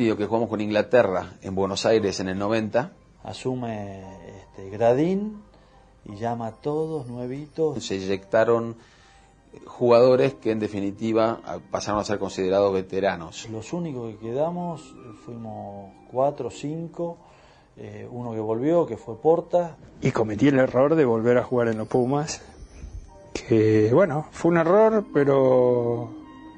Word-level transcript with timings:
partido 0.00 0.16
que 0.16 0.24
jugamos 0.24 0.48
con 0.48 0.62
Inglaterra 0.62 1.34
en 1.42 1.54
Buenos 1.54 1.84
Aires 1.84 2.20
en 2.20 2.30
el 2.30 2.38
90. 2.38 2.90
Asume 3.22 4.00
este, 4.38 4.70
Gradín 4.70 5.42
y 6.06 6.16
llama 6.16 6.46
a 6.46 6.52
todos 6.52 7.06
nuevitos. 7.06 7.84
Se 7.84 7.96
inyectaron 7.96 8.76
jugadores 9.66 10.32
que 10.32 10.52
en 10.52 10.58
definitiva 10.58 11.42
pasaron 11.70 12.00
a 12.00 12.04
ser 12.04 12.18
considerados 12.18 12.72
veteranos. 12.72 13.46
Los 13.50 13.74
únicos 13.74 14.14
que 14.14 14.28
quedamos 14.28 14.94
fuimos 15.26 15.92
cuatro 16.10 16.48
o 16.48 16.50
cinco, 16.50 17.18
eh, 17.76 18.08
uno 18.10 18.32
que 18.32 18.40
volvió, 18.40 18.86
que 18.86 18.96
fue 18.96 19.20
Porta. 19.20 19.76
Y 20.00 20.12
cometí 20.12 20.48
el 20.48 20.60
error 20.60 20.94
de 20.94 21.04
volver 21.04 21.36
a 21.36 21.44
jugar 21.44 21.68
en 21.68 21.76
los 21.76 21.88
Pumas, 21.88 22.40
que 23.34 23.90
bueno, 23.92 24.28
fue 24.30 24.52
un 24.52 24.56
error, 24.56 25.04
pero 25.12 26.08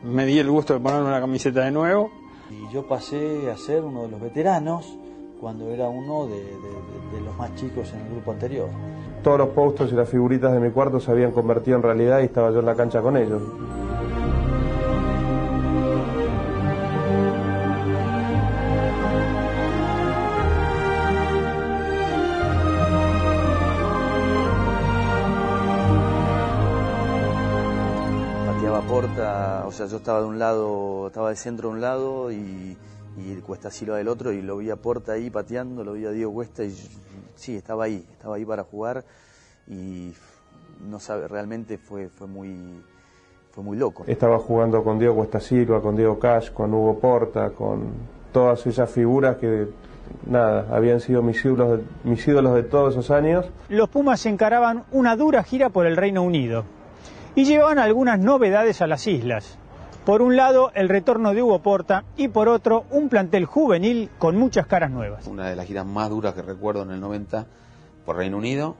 me 0.05 0.27
di 0.27 0.39
el 0.39 0.49
gusto 0.49 0.75
de 0.75 0.79
ponerme 0.79 1.11
la 1.11 1.21
camiseta 1.21 1.65
de 1.65 1.73
nuevo. 1.73 2.22
Y 2.53 2.73
yo 2.73 2.87
pasé 2.87 3.51
a 3.51 3.57
ser 3.57 3.83
uno 3.83 4.03
de 4.03 4.09
los 4.09 4.21
veteranos 4.21 4.99
cuando 5.41 5.71
era 5.71 5.89
uno 5.89 6.27
de, 6.27 7.21
los 7.25 7.37
más 7.37 7.55
chicos 7.57 7.93
en 7.95 8.01
el 8.01 8.13
grupo 8.13 8.33
anterior. 8.33 8.69
Todos 9.23 9.39
los 9.39 9.49
postos 9.49 9.93
y 9.93 9.95
las 9.97 10.09
figuritas 10.09 10.53
de 10.53 10.61
mi 10.61 10.71
cuarto 10.71 11.01
se 11.01 11.11
habían 11.11 11.33
convertido 11.33 11.77
en 11.77 11.83
realidad 11.83 12.21
y 12.21 12.25
estaba 12.25 12.51
yo 12.51 12.61
en 12.61 12.67
la 12.67 12.75
cancha 12.75 13.01
con 13.01 13.17
ellos. 13.17 13.43
O 29.67 29.73
sea, 29.73 29.87
yo 29.87 29.99
estaba 29.99 30.21
de 30.21 30.27
un 30.27 30.39
lado, 30.39 31.07
estaba 31.09 31.31
de 31.31 31.37
centro 31.37 31.69
de 31.69 31.75
un 31.75 31.81
lado 31.81 32.33
y 32.33 32.77
y 33.17 33.31
el 33.31 33.43
Cuesta 33.43 33.71
Silva 33.71 33.97
del 33.97 34.09
otro 34.09 34.33
y 34.33 34.43
lo 34.43 34.57
vi 34.59 34.71
a 34.71 34.77
Porta 34.77 35.13
ahí 35.13 35.31
pateando, 35.31 35.85
lo 35.85 35.93
vi 35.95 36.07
a 36.07 36.11
Diego 36.11 36.33
Cuesta 36.33 36.65
y 36.65 36.75
sí, 37.35 37.57
estaba 37.57 37.85
ahí, 37.85 38.05
estaba 38.11 38.37
ahí 38.37 38.45
para 38.45 38.65
jugar 38.65 39.05
y 39.67 40.13
no 40.89 40.99
sabe, 40.99 41.29
realmente 41.29 41.79
fue, 41.79 42.09
fue 42.09 42.27
muy 42.27 42.83
fue 43.51 43.63
muy 43.63 43.77
loco. 43.77 44.05
Estaba 44.07 44.39
jugando 44.39 44.83
con 44.83 44.99
Diego 44.99 45.17
Cuesta 45.17 45.39
Silva, 45.39 45.83
con 45.83 45.95
Diego 45.95 46.19
Cash, 46.19 46.53
con 46.53 46.73
Hugo 46.73 46.99
Porta, 46.99 47.51
con 47.51 47.93
todas 48.33 48.67
esas 48.67 48.91
figuras 48.91 49.37
que 49.37 49.69
nada, 50.25 50.75
habían 50.75 51.01
sido 51.01 51.21
mis 51.21 51.45
ídolos, 51.45 51.79
de, 51.79 51.85
mis 52.05 52.27
ídolos 52.27 52.55
de 52.55 52.63
todos 52.63 52.95
esos 52.95 53.11
años. 53.11 53.45
Los 53.69 53.91
Pumas 53.91 54.25
encaraban 54.25 54.85
una 54.91 55.17
dura 55.17 55.43
gira 55.43 55.69
por 55.69 55.87
el 55.87 55.99
Reino 55.99 56.23
Unido 56.23 56.65
y 57.35 57.45
llevaban 57.45 57.79
algunas 57.79 58.19
novedades 58.19 58.83
a 58.83 58.87
las 58.87 59.07
islas. 59.07 59.59
Por 60.05 60.21
un 60.21 60.37
lado, 60.37 60.73
el 60.75 60.89
retorno 60.89 61.33
de 61.33 61.43
Hugo 61.43 61.61
Porta 61.61 62.05
y 62.17 62.29
por 62.29 62.49
otro, 62.49 62.85
un 62.91 63.09
plantel 63.09 63.45
juvenil 63.45 64.11
con 64.19 64.37
muchas 64.37 64.67
caras 64.67 64.91
nuevas. 64.91 65.27
Una 65.29 65.49
de 65.49 65.55
las 65.55 65.67
giras 65.67 65.87
más 65.87 66.11
duras 66.11 66.35
que 66.35 66.43
recuerdo 66.43 66.83
en 66.83 66.91
el 66.91 67.01
90 67.01 67.47
por 68.05 68.17
Reino 68.17 68.37
Unido, 68.37 68.77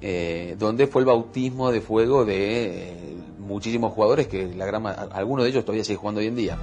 eh, 0.00 0.56
donde 0.58 0.86
fue 0.86 1.02
el 1.02 1.06
bautismo 1.06 1.70
de 1.70 1.82
fuego 1.82 2.24
de 2.24 2.92
eh, 2.92 3.16
muchísimos 3.38 3.92
jugadores 3.92 4.26
que 4.26 4.54
la 4.54 4.66
algunos 5.12 5.44
de 5.44 5.50
ellos 5.50 5.64
todavía 5.64 5.84
siguen 5.84 6.00
jugando 6.00 6.20
hoy 6.20 6.28
en 6.28 6.36
día. 6.36 6.58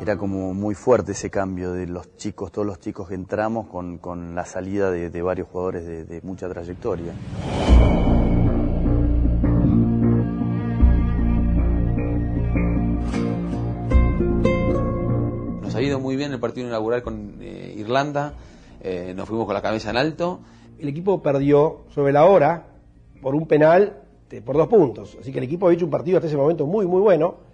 Era 0.00 0.16
como 0.16 0.54
muy 0.54 0.74
fuerte 0.74 1.12
ese 1.12 1.28
cambio 1.28 1.72
de 1.72 1.86
los 1.86 2.16
chicos, 2.16 2.50
todos 2.50 2.66
los 2.66 2.80
chicos 2.80 3.08
que 3.08 3.14
entramos 3.14 3.66
con, 3.66 3.98
con 3.98 4.34
la 4.34 4.46
salida 4.46 4.90
de, 4.90 5.10
de 5.10 5.22
varios 5.22 5.48
jugadores 5.48 5.84
de, 5.84 6.04
de, 6.04 6.22
mucha 6.22 6.48
trayectoria. 6.48 7.12
Nos 15.60 15.74
ha 15.74 15.82
ido 15.82 16.00
muy 16.00 16.16
bien 16.16 16.32
el 16.32 16.40
partido 16.40 16.66
inaugural 16.66 17.02
con 17.02 17.36
eh, 17.40 17.74
Irlanda, 17.76 18.32
eh, 18.80 19.12
nos 19.14 19.28
fuimos 19.28 19.44
con 19.44 19.54
la 19.54 19.60
cabeza 19.60 19.90
en 19.90 19.98
alto. 19.98 20.40
El 20.78 20.88
equipo 20.88 21.20
perdió 21.20 21.84
sobre 21.90 22.14
la 22.14 22.24
hora 22.24 22.68
por 23.20 23.34
un 23.34 23.46
penal 23.46 24.00
de, 24.30 24.40
por 24.40 24.56
dos 24.56 24.68
puntos, 24.68 25.18
así 25.20 25.30
que 25.30 25.38
el 25.38 25.44
equipo 25.44 25.68
ha 25.68 25.74
hecho 25.74 25.84
un 25.84 25.90
partido 25.90 26.16
hasta 26.16 26.26
ese 26.26 26.38
momento 26.38 26.64
muy 26.64 26.86
muy 26.86 27.02
bueno 27.02 27.50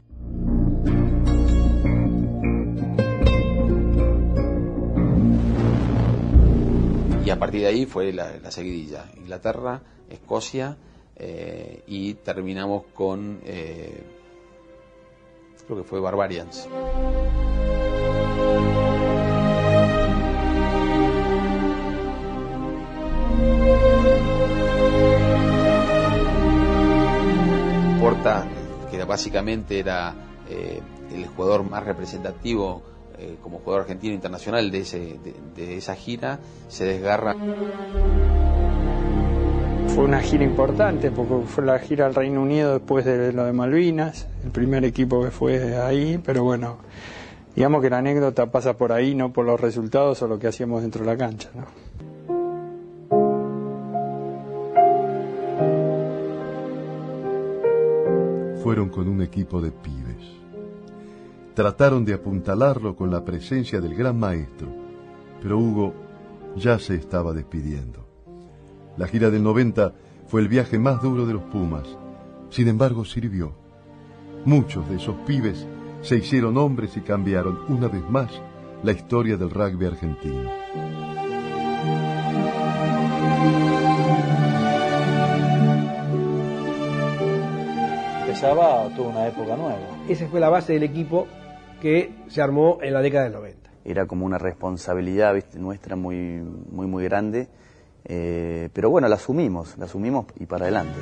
a 7.36 7.38
partir 7.38 7.60
de 7.60 7.66
ahí 7.66 7.84
fue 7.84 8.12
la, 8.14 8.50
seguidilla. 8.50 9.10
Inglaterra, 9.18 9.82
Escocia 10.08 10.78
eh, 11.16 11.82
y 11.86 12.14
terminamos 12.14 12.84
con, 12.94 13.40
eh, 13.44 14.02
creo 15.66 15.78
que 15.78 15.84
fue 15.84 16.00
Barbarians. 16.00 16.66
Porta, 28.00 28.46
que 28.90 29.04
básicamente 29.04 29.78
era 29.78 30.14
eh, 30.48 30.80
el 31.12 31.26
jugador 31.26 31.64
más 31.64 31.84
representativo 31.84 32.82
eh, 33.18 33.36
como 33.42 33.58
jugador 33.60 33.82
argentino 33.82 34.14
internacional 34.14 34.70
de, 34.70 34.80
ese, 34.80 35.18
de, 35.54 35.76
esa 35.76 35.94
gira, 35.94 36.38
se 36.68 36.84
desgarra. 36.84 37.34
Fue 39.88 40.04
una 40.04 40.20
gira 40.20 40.44
importante 40.44 41.10
porque 41.10 41.46
fue 41.46 41.64
la 41.64 41.78
gira 41.78 42.04
al 42.06 42.14
Reino 42.14 42.42
Unido 42.42 42.74
después 42.74 43.06
de 43.06 43.32
lo 43.32 43.46
de 43.46 43.52
Malvinas, 43.54 44.26
el 44.44 44.50
primer 44.50 44.84
equipo 44.84 45.22
que 45.24 45.30
fue 45.30 45.78
ahí, 45.78 46.20
pero 46.22 46.44
bueno, 46.44 46.76
digamos 47.54 47.80
que 47.80 47.88
la 47.88 47.98
anécdota 47.98 48.50
pasa 48.50 48.76
por 48.76 48.92
ahí, 48.92 49.14
no 49.14 49.32
por 49.32 49.46
los 49.46 49.58
resultados 49.58 50.20
o 50.20 50.28
lo 50.28 50.38
que 50.38 50.48
hacíamos 50.48 50.82
dentro 50.82 51.02
de 51.02 51.06
la 51.06 51.16
cancha. 51.16 51.48
¿no? 51.54 51.64
Fueron 58.62 58.90
con 58.90 59.08
un 59.08 59.22
equipo 59.22 59.62
de 59.62 59.70
pibes 59.70 60.45
Trataron 61.56 62.04
de 62.04 62.12
apuntalarlo 62.12 62.94
con 62.94 63.10
la 63.10 63.24
presencia 63.24 63.80
del 63.80 63.94
gran 63.94 64.20
maestro, 64.20 64.68
pero 65.40 65.56
Hugo 65.56 65.94
ya 66.54 66.78
se 66.78 66.96
estaba 66.96 67.32
despidiendo. 67.32 68.04
La 68.98 69.06
gira 69.06 69.30
del 69.30 69.42
90 69.42 69.94
fue 70.26 70.42
el 70.42 70.48
viaje 70.48 70.78
más 70.78 71.00
duro 71.00 71.24
de 71.24 71.32
los 71.32 71.42
Pumas. 71.44 71.88
Sin 72.50 72.68
embargo, 72.68 73.06
sirvió. 73.06 73.54
Muchos 74.44 74.86
de 74.90 74.96
esos 74.96 75.16
pibes 75.26 75.66
se 76.02 76.18
hicieron 76.18 76.58
hombres 76.58 76.94
y 76.98 77.00
cambiaron 77.00 77.58
una 77.68 77.88
vez 77.88 78.06
más 78.10 78.30
la 78.82 78.92
historia 78.92 79.38
del 79.38 79.48
rugby 79.48 79.86
argentino. 79.86 80.50
Empezaba 88.20 88.90
toda 88.94 89.08
una 89.08 89.26
época 89.26 89.56
nueva. 89.56 90.04
Esa 90.06 90.28
fue 90.28 90.38
la 90.38 90.50
base 90.50 90.74
del 90.74 90.82
equipo 90.82 91.26
que 91.80 92.14
se 92.28 92.42
armó 92.42 92.78
en 92.82 92.92
la 92.92 93.02
década 93.02 93.24
del 93.24 93.32
90. 93.34 93.70
Era 93.84 94.06
como 94.06 94.26
una 94.26 94.38
responsabilidad 94.38 95.34
nuestra 95.54 95.96
muy, 95.96 96.42
muy, 96.70 96.86
muy 96.86 97.04
grande, 97.04 97.48
eh, 98.04 98.68
pero 98.72 98.90
bueno, 98.90 99.08
la 99.08 99.16
asumimos, 99.16 99.76
la 99.78 99.84
asumimos 99.84 100.26
y 100.38 100.46
para 100.46 100.64
adelante. 100.64 100.98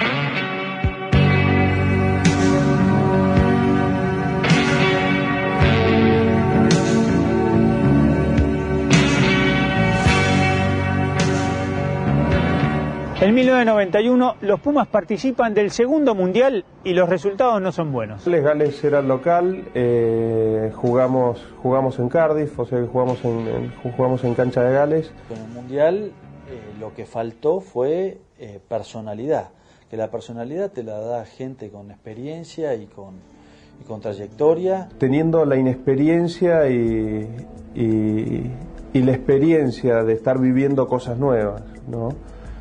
En 13.25 13.35
1991 13.35 14.37
los 14.43 14.61
Pumas 14.61 14.87
participan 14.87 15.55
del 15.55 15.71
segundo 15.71 16.15
mundial 16.15 16.62
y 16.85 16.93
los 16.93 17.09
resultados 17.09 17.59
no 17.62 17.73
son 17.73 17.91
buenos. 17.91 18.26
Les 18.26 18.44
Gales 18.44 18.85
era 18.85 18.99
el 18.99 19.09
local, 19.09 19.65
eh, 19.75 20.71
jugamos, 20.75 21.43
jugamos 21.62 21.99
en 21.99 22.11
Cardiff, 22.11 22.59
o 22.59 22.67
sea 22.67 22.85
jugamos 22.85 23.25
en, 23.25 23.73
jugamos 23.97 24.25
en 24.25 24.35
cancha 24.35 24.62
de 24.62 24.75
Gales. 24.75 25.11
En 25.31 25.43
el 25.43 25.49
mundial 25.53 26.12
eh, 26.50 26.79
lo 26.79 26.93
que 26.93 27.06
faltó 27.06 27.61
fue 27.61 28.19
eh, 28.38 28.61
personalidad, 28.69 29.53
que 29.88 29.97
la 29.97 30.11
personalidad 30.11 30.71
te 30.71 30.82
la 30.82 30.99
da 30.99 31.25
gente 31.25 31.71
con 31.71 31.91
experiencia 31.91 32.75
y 32.75 32.85
con, 32.85 33.15
y 33.81 33.85
con 33.88 34.03
trayectoria. 34.03 34.91
Teniendo 34.99 35.47
la 35.47 35.56
inexperiencia 35.56 36.69
y, 36.69 37.26
y, 37.75 38.50
y 38.93 39.03
la 39.03 39.12
experiencia 39.12 40.05
de 40.05 40.12
estar 40.12 40.38
viviendo 40.38 40.87
cosas 40.87 41.17
nuevas, 41.17 41.62
¿no? 41.88 42.11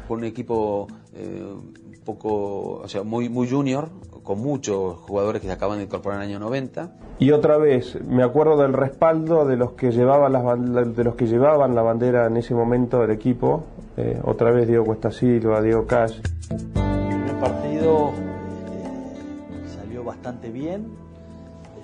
Con 0.07 0.19
un 0.19 0.25
equipo 0.25 0.87
eh, 1.13 1.43
un 1.43 1.99
poco, 2.03 2.81
o 2.81 2.87
sea, 2.87 3.03
muy, 3.03 3.29
muy 3.29 3.49
junior, 3.49 3.89
con 4.23 4.39
muchos 4.39 4.97
jugadores 4.99 5.41
que 5.41 5.47
se 5.47 5.53
acaban 5.53 5.77
de 5.77 5.85
incorporar 5.85 6.19
en 6.19 6.29
el 6.29 6.35
año 6.35 6.39
90. 6.45 6.91
Y 7.19 7.31
otra 7.31 7.57
vez, 7.57 8.01
me 8.05 8.23
acuerdo 8.23 8.57
del 8.57 8.73
respaldo 8.73 9.45
de 9.45 9.57
los 9.57 9.73
que 9.73 9.91
llevaban, 9.91 10.33
las, 10.33 10.95
de 10.95 11.03
los 11.03 11.15
que 11.15 11.27
llevaban 11.27 11.75
la 11.75 11.81
bandera 11.81 12.27
en 12.27 12.37
ese 12.37 12.53
momento 12.55 12.99
del 13.01 13.11
equipo, 13.11 13.65
eh, 13.97 14.19
otra 14.23 14.51
vez 14.51 14.67
Diego 14.67 14.85
Cuesta 14.85 15.11
Silva, 15.11 15.61
Diego 15.61 15.85
Cash. 15.85 16.19
El 16.49 17.07
primer 17.07 17.39
partido 17.39 18.09
eh, 18.09 19.67
salió 19.67 20.03
bastante 20.03 20.49
bien, 20.49 20.87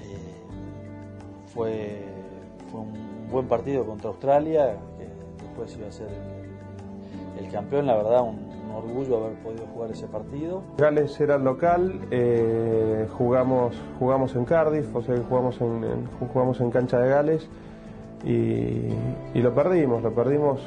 eh, 0.01 0.41
fue, 1.53 2.05
fue 2.71 2.81
un 2.81 3.29
buen 3.31 3.47
partido 3.47 3.85
contra 3.85 4.09
Australia, 4.09 4.77
que 4.97 5.43
después 5.43 5.75
iba 5.77 5.87
a 5.87 5.91
ser 5.91 6.07
el, 6.07 6.38
el 7.39 7.49
campeón, 7.51 7.87
la 7.87 7.95
verdad 7.95 8.21
un, 8.21 8.35
un 8.69 8.71
orgullo 8.75 9.17
haber 9.25 9.37
podido 9.39 9.65
jugar 9.73 9.91
ese 9.91 10.07
partido. 10.07 10.61
Gales 10.77 11.19
era 11.19 11.35
el 11.35 11.43
local, 11.43 11.99
eh, 12.11 13.07
jugamos, 13.17 13.75
jugamos 13.97 14.35
en 14.35 14.45
Cardiff, 14.45 14.95
o 14.95 15.01
sea 15.01 15.15
que 15.15 15.21
jugamos 15.21 15.59
en, 15.61 15.83
en- 15.83 16.07
jugamos 16.31 16.59
en 16.61 16.69
cancha 16.71 16.99
de 16.99 17.09
Gales 17.09 17.47
y, 18.25 18.29
y 19.33 19.41
lo 19.41 19.53
perdimos, 19.55 20.03
lo 20.03 20.13
perdimos 20.13 20.59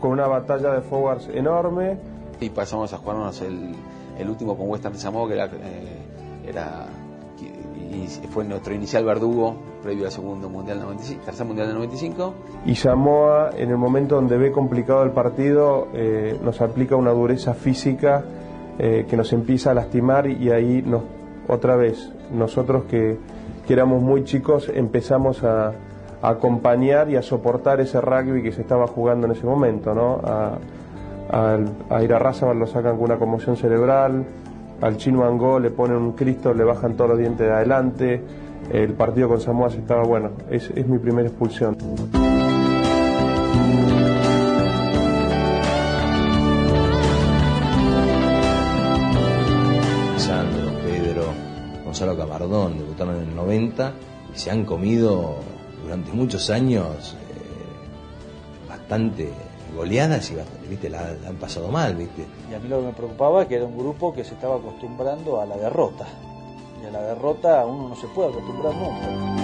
con 0.00 0.10
una 0.10 0.26
batalla 0.26 0.72
de 0.72 0.80
forwards 0.82 1.28
enorme. 1.32 1.96
Y 2.40 2.50
pasamos 2.50 2.92
a 2.92 2.98
jugarnos 2.98 3.40
el, 3.42 3.74
el 4.18 4.28
último 4.28 4.56
con 4.56 4.68
Western 4.68 4.96
Samoa, 4.96 5.28
que 5.28 5.34
era, 5.34 5.46
eh, 5.46 6.48
era 6.48 6.86
fue 8.30 8.44
nuestro 8.44 8.74
inicial 8.74 9.04
verdugo 9.04 9.56
previo 9.82 10.06
al 10.06 10.12
segundo 10.12 10.48
mundial 10.48 10.80
95, 10.80 11.24
tercer 11.24 11.46
mundial 11.46 11.68
del 11.68 11.76
95. 11.76 12.34
Y 12.66 12.74
Samoa, 12.74 13.50
en 13.56 13.70
el 13.70 13.76
momento 13.76 14.16
donde 14.16 14.38
ve 14.38 14.50
complicado 14.50 15.02
el 15.02 15.10
partido, 15.10 15.88
eh, 15.94 16.38
nos 16.42 16.60
aplica 16.60 16.96
una 16.96 17.10
dureza 17.10 17.54
física 17.54 18.24
eh, 18.78 19.06
que 19.08 19.16
nos 19.16 19.32
empieza 19.32 19.70
a 19.70 19.74
lastimar 19.74 20.26
y 20.26 20.50
ahí 20.50 20.82
nos, 20.84 21.02
otra 21.48 21.76
vez, 21.76 22.12
nosotros 22.32 22.84
que, 22.84 23.18
que 23.66 23.72
éramos 23.72 24.02
muy 24.02 24.24
chicos 24.24 24.70
empezamos 24.74 25.44
a, 25.44 25.68
a 26.22 26.28
acompañar 26.28 27.10
y 27.10 27.16
a 27.16 27.22
soportar 27.22 27.80
ese 27.80 28.00
rugby 28.00 28.42
que 28.42 28.52
se 28.52 28.62
estaba 28.62 28.86
jugando 28.86 29.26
en 29.26 29.32
ese 29.32 29.46
momento, 29.46 29.94
¿no? 29.94 30.20
A, 30.24 30.58
a 31.90 32.02
Ira 32.02 32.18
Razabal 32.18 32.58
lo 32.58 32.66
sacan 32.66 32.96
con 32.96 33.04
una 33.04 33.18
conmoción 33.18 33.56
cerebral, 33.56 34.24
al 34.84 34.98
chino 34.98 35.24
Angó 35.24 35.58
le 35.58 35.70
ponen 35.70 35.96
un 35.96 36.12
Cristo, 36.12 36.52
le 36.52 36.62
bajan 36.62 36.94
todos 36.94 37.10
los 37.10 37.18
dientes 37.18 37.46
de 37.46 37.52
adelante, 37.54 38.22
el 38.70 38.92
partido 38.92 39.28
con 39.28 39.40
Samoa 39.40 39.68
estaba, 39.68 40.02
bueno, 40.02 40.32
es, 40.50 40.70
es 40.74 40.86
mi 40.86 40.98
primera 40.98 41.26
expulsión. 41.26 41.74
Sandro, 50.18 50.70
Pedro, 50.84 51.24
Gonzalo 51.86 52.14
Camardón 52.18 52.76
debutaron 52.76 53.16
en 53.22 53.28
el 53.30 53.34
90 53.36 53.92
y 54.34 54.38
se 54.38 54.50
han 54.50 54.66
comido 54.66 55.36
durante 55.82 56.12
muchos 56.12 56.50
años 56.50 57.16
eh, 57.30 58.68
bastante 58.68 59.32
goleadas 59.74 60.30
y 60.30 60.36
bastante, 60.36 60.68
¿viste? 60.68 60.88
La, 60.88 61.12
la 61.22 61.28
han 61.28 61.36
pasado 61.36 61.68
mal, 61.68 61.94
¿viste? 61.96 62.24
Y 62.50 62.54
a 62.54 62.58
mí 62.58 62.68
lo 62.68 62.80
que 62.80 62.86
me 62.86 62.92
preocupaba 62.92 63.42
es 63.42 63.48
que 63.48 63.56
era 63.56 63.64
un 63.64 63.76
grupo 63.76 64.14
que 64.14 64.24
se 64.24 64.34
estaba 64.34 64.56
acostumbrando 64.56 65.40
a 65.40 65.46
la 65.46 65.56
derrota. 65.56 66.06
Y 66.82 66.86
a 66.86 66.90
la 66.90 67.02
derrota 67.02 67.64
uno 67.66 67.88
no 67.88 67.96
se 67.96 68.06
puede 68.08 68.30
acostumbrar 68.30 68.74
nunca. 68.74 69.34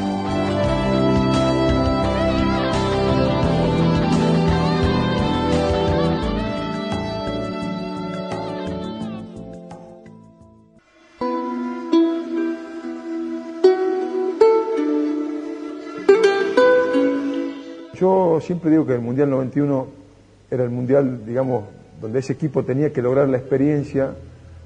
Yo 17.94 18.40
siempre 18.40 18.70
digo 18.70 18.86
que 18.86 18.94
el 18.94 19.02
Mundial 19.02 19.28
91 19.28 19.99
era 20.50 20.64
el 20.64 20.70
Mundial, 20.70 21.24
digamos, 21.26 21.64
donde 22.00 22.18
ese 22.18 22.32
equipo 22.32 22.64
tenía 22.64 22.92
que 22.92 23.02
lograr 23.02 23.28
la 23.28 23.38
experiencia 23.38 24.14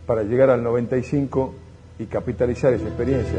para 0.07 0.23
llegar 0.23 0.51
al 0.51 0.63
95 0.63 1.55
y 1.99 2.07
capitalizar 2.07 2.73
esa 2.73 2.87
experiencia. 2.87 3.39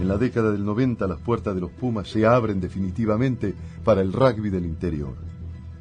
En 0.00 0.08
la 0.08 0.18
década 0.18 0.52
del 0.52 0.64
90 0.64 1.06
las 1.06 1.18
puertas 1.18 1.54
de 1.54 1.62
los 1.62 1.70
Pumas 1.70 2.08
se 2.08 2.26
abren 2.26 2.60
definitivamente 2.60 3.54
para 3.84 4.02
el 4.02 4.12
rugby 4.12 4.50
del 4.50 4.66
interior. 4.66 5.14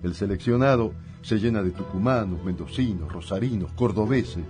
El 0.02 0.16
seleccionado 0.16 0.94
se 1.22 1.40
llena 1.40 1.62
de 1.62 1.72
tucumanos, 1.72 2.44
mendocinos, 2.44 3.12
rosarinos, 3.12 3.72
cordobeses. 3.74 4.44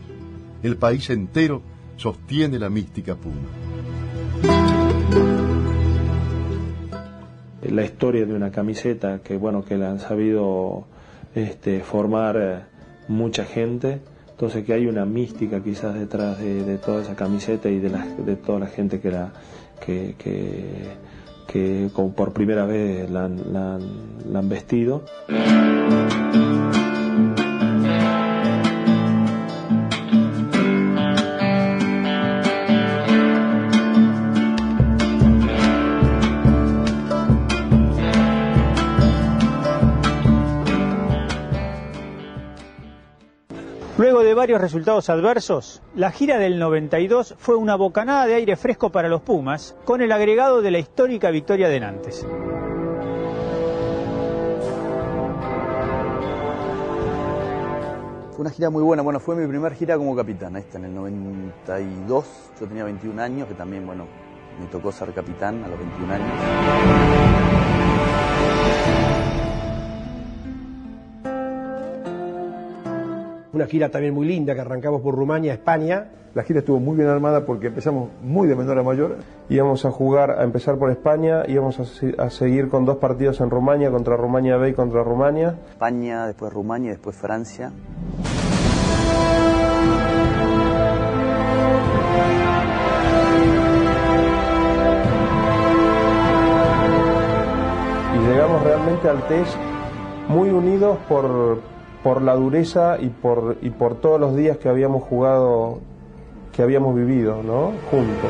El 0.61 0.77
país 0.77 1.09
entero 1.09 1.61
sostiene 1.97 2.59
la 2.59 2.69
mística 2.69 3.15
Puma. 3.15 4.82
La 7.73 7.83
historia 7.83 8.25
de 8.25 8.33
una 8.33 8.51
camiseta 8.51 9.19
que 9.23 9.35
bueno 9.35 9.65
que 9.65 9.77
la 9.77 9.89
han 9.89 9.99
sabido 9.99 10.85
este, 11.33 11.79
formar 11.81 12.37
eh, 12.39 12.59
mucha 13.07 13.45
gente. 13.45 13.99
Entonces 14.31 14.63
que 14.65 14.73
hay 14.73 14.87
una 14.87 15.05
mística 15.05 15.63
quizás 15.63 15.93
detrás 15.95 16.39
de, 16.39 16.63
de 16.63 16.77
toda 16.77 17.01
esa 17.01 17.15
camiseta 17.15 17.69
y 17.69 17.79
de, 17.79 17.89
la, 17.89 18.05
de 18.05 18.35
toda 18.35 18.59
la 18.59 18.67
gente 18.67 18.99
que 18.99 19.11
la 19.11 19.31
que, 19.83 20.15
que, 20.17 20.63
que 21.47 21.89
como 21.93 22.13
por 22.13 22.33
primera 22.33 22.65
vez 22.65 23.09
la 23.09 23.27
la 23.27 23.79
la 24.31 24.39
han 24.39 24.49
vestido 24.49 25.03
Luego 43.95 44.23
de 44.23 44.33
varios 44.33 44.59
resultados 44.59 45.11
adversos, 45.11 45.83
la 45.93 46.09
gira 46.09 46.39
del 46.39 46.57
92 46.57 47.35
fue 47.37 47.55
una 47.55 47.75
bocanada 47.75 48.25
de 48.25 48.33
aire 48.33 48.55
fresco 48.55 48.91
para 48.91 49.07
los 49.07 49.21
Pumas, 49.21 49.75
con 49.85 50.01
el 50.01 50.11
agregado 50.11 50.63
de 50.63 50.71
la 50.71 50.79
histórica 50.79 51.29
victoria 51.29 51.69
de 51.69 51.79
Nantes. 51.79 52.25
Fue 58.31 58.41
una 58.41 58.49
gira 58.49 58.71
muy 58.71 58.81
buena, 58.81 59.03
bueno, 59.03 59.19
fue 59.19 59.35
mi 59.35 59.45
primera 59.45 59.75
gira 59.75 59.95
como 59.95 60.15
capitán, 60.15 60.55
esta 60.55 60.79
en 60.79 60.85
el 60.85 60.95
92, 60.95 62.25
yo 62.59 62.67
tenía 62.67 62.85
21 62.85 63.21
años, 63.21 63.47
que 63.47 63.53
también, 63.53 63.85
bueno, 63.85 64.07
me 64.59 64.65
tocó 64.67 64.91
ser 64.91 65.13
capitán 65.13 65.63
a 65.63 65.67
los 65.67 65.77
21 65.77 66.13
años. 66.13 67.22
Una 73.63 73.69
gira 73.69 73.87
también 73.87 74.13
muy 74.13 74.27
linda 74.27 74.53
que 74.55 74.59
arrancamos 74.59 74.99
por 74.99 75.15
Rumania, 75.15 75.53
España. 75.53 76.09
La 76.33 76.43
gira 76.43 76.59
estuvo 76.59 76.81
muy 76.81 76.97
bien 76.97 77.07
armada 77.07 77.45
porque 77.45 77.67
empezamos 77.67 78.09
muy 78.21 78.45
de 78.45 78.57
menor 78.57 78.77
a 78.77 78.83
mayor. 78.83 79.19
Íbamos 79.47 79.85
a 79.85 79.91
jugar, 79.91 80.31
a 80.31 80.43
empezar 80.43 80.77
por 80.77 80.91
España, 80.91 81.43
íbamos 81.47 81.79
a, 81.79 81.83
a 82.21 82.29
seguir 82.29 82.67
con 82.67 82.83
dos 82.83 82.97
partidos 82.97 83.39
en 83.39 83.49
Rumania, 83.49 83.89
contra 83.89 84.17
Rumania 84.17 84.57
B 84.57 84.71
y 84.71 84.73
contra 84.73 85.01
Rumania. 85.01 85.55
España, 85.69 86.27
después 86.27 86.51
Rumania 86.51 86.87
y 86.87 86.91
después 86.91 87.15
Francia. 87.15 87.71
y 98.13 98.27
llegamos 98.27 98.61
realmente 98.61 99.07
al 99.07 99.25
test 99.29 99.55
muy 100.27 100.49
unidos 100.49 100.97
por, 101.07 101.61
por 102.03 102.21
la 102.21 102.35
dureza 102.35 102.97
y 102.99 103.07
por, 103.07 103.57
y 103.61 103.69
por 103.69 103.95
todos 103.95 104.19
los 104.19 104.35
días 104.35 104.57
que 104.57 104.67
habíamos 104.67 105.03
jugado, 105.03 105.79
que 106.51 106.61
habíamos 106.61 106.95
vivido, 106.95 107.41
¿no? 107.41 107.71
Juntos. 107.89 108.29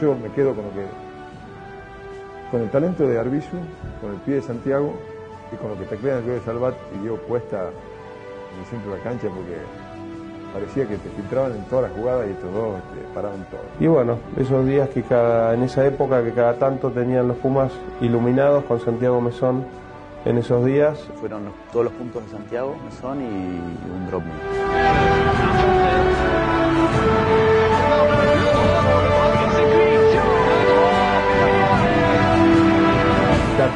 Yo 0.00 0.14
me 0.14 0.30
quedo 0.32 0.54
con 0.54 0.64
lo 0.64 0.70
que 0.72 1.10
con 2.50 2.62
el 2.62 2.70
talento 2.70 3.06
de 3.06 3.18
Arbizu, 3.18 3.56
con 4.00 4.12
el 4.12 4.16
pie 4.22 4.36
de 4.36 4.42
Santiago 4.42 4.92
y 5.52 5.56
con 5.56 5.70
lo 5.70 5.78
que 5.78 5.84
teclean 5.84 6.24
yo 6.26 6.32
de 6.32 6.40
Salvat 6.40 6.74
y 6.96 6.98
Diego 6.98 7.16
Cuesta 7.28 7.70
en 8.52 8.60
el 8.60 8.66
centro 8.66 8.90
de 8.90 8.98
la 8.98 9.04
cancha 9.04 9.28
porque 9.28 9.56
parecía 10.52 10.86
que 10.86 10.96
te 10.96 11.08
filtraban 11.10 11.52
en 11.52 11.64
todas 11.64 11.90
las 11.90 11.98
jugadas 11.98 12.26
y 12.28 12.30
estos 12.32 12.52
dos 12.52 12.76
este, 12.78 13.06
paraban 13.14 13.44
todo. 13.50 13.60
Y 13.78 13.86
bueno, 13.86 14.18
esos 14.36 14.66
días 14.66 14.88
que 14.90 15.02
cada, 15.02 15.54
en 15.54 15.62
esa 15.62 15.84
época 15.86 16.22
que 16.24 16.32
cada 16.32 16.54
tanto 16.54 16.90
tenían 16.90 17.28
los 17.28 17.36
Pumas 17.38 17.72
iluminados 18.00 18.64
con 18.64 18.80
Santiago 18.80 19.20
Mesón 19.20 19.64
en 20.24 20.36
esos 20.38 20.64
días, 20.64 20.98
Fueron 21.20 21.44
los- 21.46 21.54
todos 21.72 21.84
los 21.86 21.94
puntos 21.94 22.22
de 22.24 22.30
Santiago, 22.30 22.76
Mesón 22.84 23.20
y 23.22 23.24
un 23.24 24.06
drop 24.08 24.22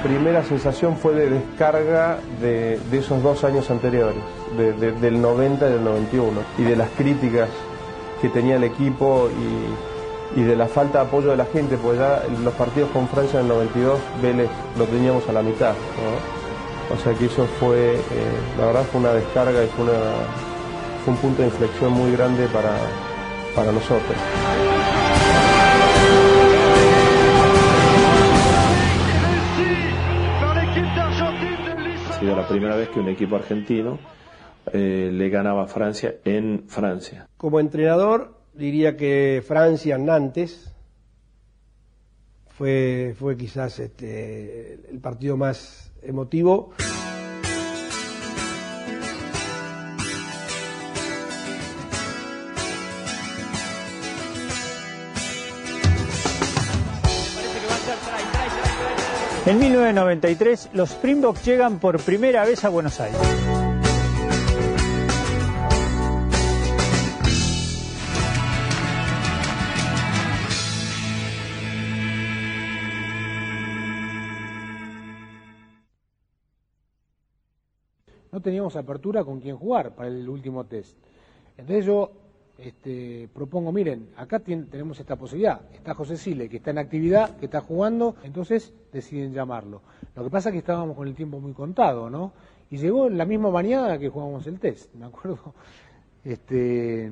primera 0.04 0.44
sensación 0.44 0.98
fue 0.98 1.14
de 1.14 1.30
descarga 1.30 2.18
de, 2.40 2.78
esos 2.92 3.22
dos 3.22 3.42
años 3.42 3.70
anteriores, 3.70 4.22
del 5.00 5.20
90 5.20 5.66
y 5.66 5.72
del 5.72 5.82
91, 5.82 6.40
y 6.58 6.62
de 6.62 6.76
las 6.76 6.90
críticas 6.90 7.48
que 8.20 8.28
tenía 8.28 8.56
el 8.56 8.64
equipo 8.64 9.30
y, 10.36 10.42
de 10.42 10.56
la 10.56 10.66
falta 10.66 11.00
de 11.00 11.06
apoyo 11.06 11.30
de 11.30 11.38
la 11.38 11.46
gente, 11.46 11.78
porque 11.78 11.98
ya 11.98 12.22
los 12.42 12.52
partidos 12.54 12.90
con 12.90 13.08
Francia 13.08 13.40
en 13.40 13.46
el 13.46 13.52
92, 13.52 13.98
Vélez 14.20 14.50
lo 14.78 14.84
teníamos 14.84 15.26
a 15.28 15.32
la 15.32 15.42
mitad. 15.42 15.74
O 16.92 17.02
sea 17.02 17.14
que 17.14 17.24
eso 17.26 17.46
fue, 17.58 17.94
eh, 17.94 18.00
la 18.58 18.66
verdad 18.66 18.84
fue 18.92 19.00
una 19.00 19.12
descarga 19.12 19.64
y 19.64 19.68
fue, 19.68 19.86
un 21.06 21.16
punto 21.16 21.42
de 21.42 21.48
inflexión 21.48 21.92
muy 21.92 22.12
grande 22.12 22.46
para, 22.48 22.76
para 23.54 23.72
nosotros. 23.72 24.73
Sido 32.24 32.36
la 32.36 32.48
primera 32.48 32.74
vez 32.74 32.88
que 32.88 33.00
un 33.00 33.08
equipo 33.08 33.36
argentino 33.36 33.98
eh, 34.72 35.10
le 35.12 35.28
ganaba 35.28 35.64
a 35.64 35.66
Francia 35.66 36.14
en 36.24 36.64
Francia. 36.68 37.28
Como 37.36 37.60
entrenador, 37.60 38.34
diría 38.54 38.96
que 38.96 39.42
Francia 39.46 39.98
Nantes 39.98 40.74
fue, 42.46 43.14
fue 43.18 43.36
quizás 43.36 43.78
este, 43.78 44.90
el 44.90 45.00
partido 45.00 45.36
más 45.36 45.92
emotivo. 46.02 46.72
En 59.46 59.58
1993, 59.58 60.70
los 60.72 60.90
Springboks 60.90 61.44
llegan 61.44 61.78
por 61.78 62.00
primera 62.00 62.44
vez 62.46 62.64
a 62.64 62.70
Buenos 62.70 62.98
Aires. 63.00 63.20
no 78.34 78.40
teníamos 78.40 78.74
apertura 78.74 79.22
con 79.22 79.38
quién 79.38 79.56
jugar 79.56 79.94
para 79.94 80.08
el 80.08 80.28
último 80.28 80.64
test. 80.64 80.98
Entonces 81.56 81.84
yo 81.84 82.23
este, 82.58 83.28
propongo, 83.34 83.72
miren, 83.72 84.10
acá 84.16 84.38
tenemos 84.38 84.98
esta 85.00 85.16
posibilidad. 85.16 85.60
Está 85.72 85.94
José 85.94 86.16
Sile, 86.16 86.48
que 86.48 86.58
está 86.58 86.70
en 86.70 86.78
actividad, 86.78 87.36
que 87.36 87.46
está 87.46 87.60
jugando, 87.60 88.16
entonces 88.22 88.72
deciden 88.92 89.32
llamarlo. 89.32 89.82
Lo 90.14 90.24
que 90.24 90.30
pasa 90.30 90.48
es 90.48 90.52
que 90.54 90.58
estábamos 90.60 90.96
con 90.96 91.08
el 91.08 91.14
tiempo 91.14 91.40
muy 91.40 91.52
contado, 91.52 92.08
¿no? 92.08 92.32
Y 92.70 92.76
llegó 92.76 93.08
la 93.10 93.24
misma 93.24 93.50
mañana 93.50 93.98
que 93.98 94.08
jugamos 94.08 94.46
el 94.46 94.58
test, 94.58 94.94
me 94.94 95.06
acuerdo. 95.06 95.54
Este, 96.24 97.10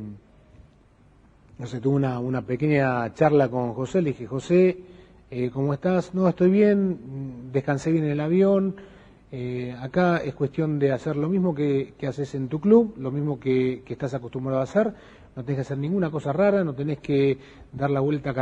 no 1.59 1.67
sé, 1.67 1.81
tuve 1.83 1.97
una, 1.97 2.41
pequeña 2.41 3.13
charla 3.13 3.51
con 3.51 3.75
José, 3.75 4.01
le 4.01 4.13
dije, 4.13 4.27
José, 4.27 4.79
eh, 5.31 5.51
¿cómo 5.53 5.75
estás? 5.75 6.15
No, 6.15 6.27
estoy 6.27 6.51
bien, 6.51 7.51
descansé 7.53 7.93
bien 7.93 8.05
en 8.05 8.13
el 8.13 8.21
avión, 8.21 8.75
eh, 9.35 9.75
acá 9.81 10.19
es 10.19 10.35
cuestión 10.35 10.79
de 10.79 10.93
hacer 10.93 11.17
lo 11.17 11.27
mismo 11.27 11.55
que, 11.55 11.95
haces 12.07 12.35
en 12.35 12.49
tu 12.49 12.61
club, 12.61 12.95
lo 12.99 13.11
mismo 13.11 13.41
que, 13.41 13.83
estás 13.87 14.13
acostumbrado 14.13 14.61
a 14.61 14.65
hacer. 14.65 14.93
No 15.35 15.43
tenés 15.43 15.57
que 15.57 15.63
hacer 15.63 15.79
ninguna 15.79 16.11
cosa 16.11 16.33
rara, 16.33 16.63
no 16.63 16.75
tenés 16.75 16.99
que 16.99 17.39
dar 17.73 17.91
la 17.91 18.01
vuelta 18.01 18.31
a 18.31 18.35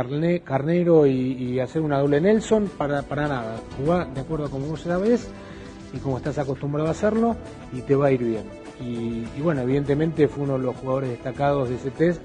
carnero 0.43 1.05
y, 1.05 1.59
hacer 1.59 1.81
una 1.81 1.99
doble 1.99 2.19
Nelson 2.19 2.69
para, 2.77 3.01
para 3.03 3.27
nada. 3.27 3.61
Jugá 3.77 4.05
de 4.05 4.21
acuerdo 4.21 4.45
a 4.45 4.49
como 4.49 4.67
vos 4.67 4.81
sabés 4.81 5.31
y 5.93 5.97
como 5.99 6.17
estás 6.17 6.37
acostumbrado 6.37 6.89
a 6.89 6.91
hacerlo 6.91 7.37
y 7.71 7.81
te 7.81 7.95
va 7.95 8.07
a 8.07 8.11
ir 8.11 8.23
bien. 8.23 8.43
Y, 8.81 9.25
y 9.37 9.41
bueno, 9.41 9.61
evidentemente 9.61 10.27
fue 10.27 10.43
uno 10.43 10.57
de 10.57 10.65
los 10.65 10.75
jugadores 10.75 11.11
destacados 11.11 11.69
de 11.69 11.75
ese 11.75 11.91
test 11.91 12.21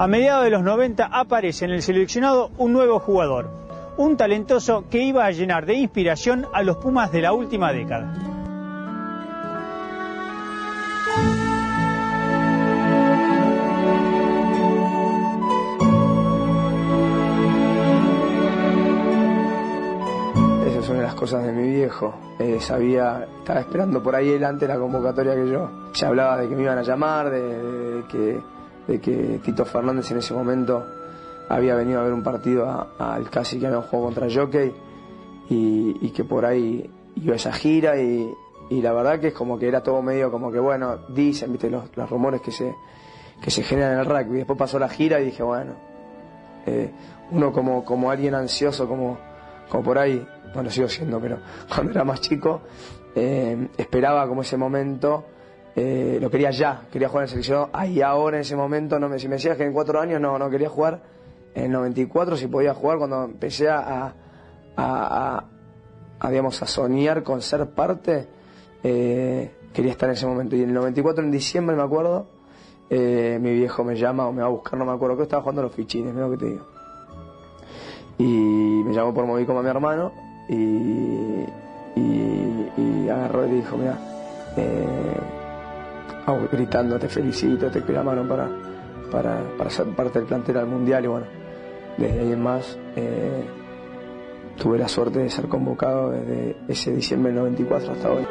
A 0.00 0.06
mediados 0.06 0.44
de 0.44 0.50
los 0.50 0.62
90 0.62 1.10
aparece 1.12 1.66
en 1.66 1.72
el 1.72 1.82
seleccionado 1.82 2.50
un 2.56 2.72
nuevo 2.72 3.00
jugador, 3.00 3.50
un 3.98 4.16
talentoso 4.16 4.86
que 4.88 5.02
iba 5.02 5.26
a 5.26 5.30
llenar 5.30 5.66
de 5.66 5.74
inspiración 5.74 6.46
a 6.54 6.62
los 6.62 6.78
Pumas 6.78 7.12
de 7.12 7.20
la 7.20 7.34
última 7.34 7.70
década. 7.70 8.10
Esas 20.66 20.86
son 20.86 21.02
las 21.02 21.14
cosas 21.14 21.44
de 21.44 21.52
mi 21.52 21.68
viejo. 21.68 22.14
Eh, 22.38 22.58
sabía, 22.58 23.28
estaba 23.40 23.60
esperando 23.60 24.02
por 24.02 24.16
ahí 24.16 24.30
delante 24.30 24.66
la 24.66 24.78
convocatoria 24.78 25.34
que 25.34 25.50
yo. 25.50 25.70
Se 25.92 26.06
hablaba 26.06 26.38
de 26.38 26.48
que 26.48 26.56
me 26.56 26.62
iban 26.62 26.78
a 26.78 26.82
llamar, 26.82 27.28
de 27.28 28.02
que 28.08 28.59
de 28.90 29.00
que 29.00 29.40
Tito 29.44 29.64
Fernández 29.64 30.10
en 30.10 30.18
ese 30.18 30.34
momento 30.34 30.84
había 31.48 31.76
venido 31.76 32.00
a 32.00 32.02
ver 32.02 32.12
un 32.12 32.24
partido 32.24 32.88
al 32.98 33.30
casi 33.30 33.60
que 33.60 33.68
había 33.68 33.80
jugado 33.82 34.06
contra 34.06 34.26
Jockey 34.28 34.72
y, 35.48 36.10
que 36.10 36.24
por 36.24 36.44
ahí 36.44 36.90
iba 37.14 37.36
esa 37.36 37.52
gira 37.52 37.96
y, 38.00 38.34
la 38.70 38.92
verdad 38.92 39.20
que 39.20 39.28
es 39.28 39.34
como 39.34 39.58
que 39.58 39.68
era 39.68 39.82
todo 39.82 40.02
medio 40.02 40.30
como 40.30 40.50
que 40.50 40.58
bueno, 40.58 40.98
dicen, 41.08 41.52
viste, 41.52 41.70
los, 41.70 41.84
rumores 42.10 42.40
que 42.40 42.50
se, 42.50 42.74
que 43.40 43.50
se 43.50 43.62
generan 43.62 43.94
en 43.94 43.98
el 44.00 44.06
rugby. 44.06 44.38
Después 44.38 44.58
pasó 44.58 44.78
la 44.78 44.88
gira 44.88 45.20
y 45.20 45.26
dije, 45.26 45.42
bueno, 45.42 45.72
eh, 46.66 46.90
uno 47.30 47.52
como, 47.52 47.84
como 47.84 48.10
alguien 48.10 48.34
ansioso, 48.34 48.88
como, 48.88 49.18
como 49.68 49.84
por 49.84 49.98
ahí, 49.98 50.24
bueno, 50.52 50.68
sigo 50.70 50.88
siendo, 50.88 51.20
pero 51.20 51.38
cuando 51.72 51.92
era 51.92 52.04
más 52.04 52.20
chico, 52.20 52.60
eh, 53.14 53.68
esperaba 53.76 54.26
como 54.26 54.42
ese 54.42 54.56
momento 54.56 55.24
eh, 55.76 56.18
lo 56.20 56.30
quería 56.30 56.50
ya, 56.50 56.82
quería 56.90 57.08
jugar 57.08 57.24
en 57.24 57.28
selección 57.28 57.70
ahí 57.72 58.02
ahora 58.02 58.36
en 58.36 58.42
ese 58.42 58.56
momento, 58.56 58.98
no 58.98 59.18
si 59.18 59.28
me 59.28 59.36
decías 59.36 59.56
que 59.56 59.64
en 59.64 59.72
cuatro 59.72 60.00
años 60.00 60.20
no, 60.20 60.38
no 60.38 60.50
quería 60.50 60.68
jugar, 60.68 61.02
en 61.54 61.64
el 61.64 61.72
94 61.72 62.36
si 62.36 62.46
podía 62.46 62.74
jugar 62.74 62.98
cuando 62.98 63.24
empecé 63.24 63.68
a, 63.68 64.14
a, 64.76 65.44
digamos, 66.28 66.62
a 66.62 66.66
soñar 66.66 67.22
con 67.22 67.42
ser 67.42 67.70
parte, 67.70 68.28
eh, 68.82 69.50
quería 69.72 69.92
estar 69.92 70.08
en 70.08 70.14
ese 70.14 70.26
momento. 70.26 70.56
Y 70.56 70.62
en 70.62 70.68
el 70.68 70.74
94 70.74 71.24
en 71.24 71.30
diciembre 71.30 71.76
me 71.76 71.82
acuerdo, 71.82 72.28
eh, 72.88 73.38
mi 73.40 73.52
viejo 73.52 73.84
me 73.84 73.96
llama 73.96 74.26
o 74.26 74.32
me 74.32 74.42
va 74.42 74.48
a 74.48 74.50
buscar, 74.50 74.78
no 74.78 74.84
me 74.84 74.92
acuerdo, 74.92 75.16
que 75.16 75.24
estaba 75.24 75.42
jugando 75.42 75.62
los 75.62 75.74
fichines, 75.74 76.12
mira 76.12 76.26
lo 76.26 76.32
que 76.32 76.38
te 76.38 76.50
digo. 76.50 76.66
Y 78.18 78.82
me 78.84 78.92
llamó 78.92 79.14
por 79.14 79.26
móvil 79.26 79.46
como 79.46 79.60
a 79.60 79.62
mi 79.62 79.70
hermano 79.70 80.12
y, 80.48 81.46
y, 81.96 83.08
agarró 83.08 83.46
y 83.46 83.50
dijo, 83.50 83.76
mira, 83.76 83.98
gritando 86.52 86.98
te 86.98 87.08
felicito, 87.08 87.70
te 87.70 87.80
mano 87.80 88.26
para, 88.28 88.48
para, 89.10 89.42
para, 89.56 89.70
ser 89.70 89.86
parte 89.88 90.18
del 90.18 90.28
plantel 90.28 90.58
al 90.58 90.66
mundial 90.66 91.04
y 91.04 91.08
bueno, 91.08 91.26
desde 91.96 92.20
ahí 92.20 92.36
más 92.36 92.78
eh, 92.96 93.44
tuve 94.56 94.78
la 94.78 94.88
suerte 94.88 95.20
de 95.20 95.30
ser 95.30 95.48
convocado 95.48 96.10
desde 96.10 96.56
ese 96.68 96.92
diciembre 96.92 97.32
del 97.32 97.42
94 97.42 97.92
hasta 97.92 98.10
hoy. 98.10 98.26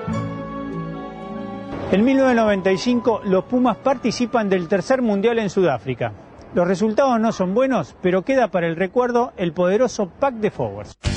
En 1.91 2.03
1995 2.03 3.21
los 3.25 3.45
Pumas 3.45 3.77
participan 3.77 4.47
del 4.47 4.67
tercer 4.67 5.01
mundial 5.01 5.39
en 5.39 5.49
Sudáfrica. 5.49 6.13
Los 6.53 6.67
resultados 6.67 7.19
no 7.19 7.31
son 7.31 7.53
buenos, 7.53 7.95
pero 8.01 8.23
queda 8.23 8.49
para 8.49 8.67
el 8.67 8.75
recuerdo 8.75 9.33
el 9.37 9.53
poderoso 9.53 10.09
pack 10.19 10.35
de 10.35 10.51
forwards. 10.51 11.08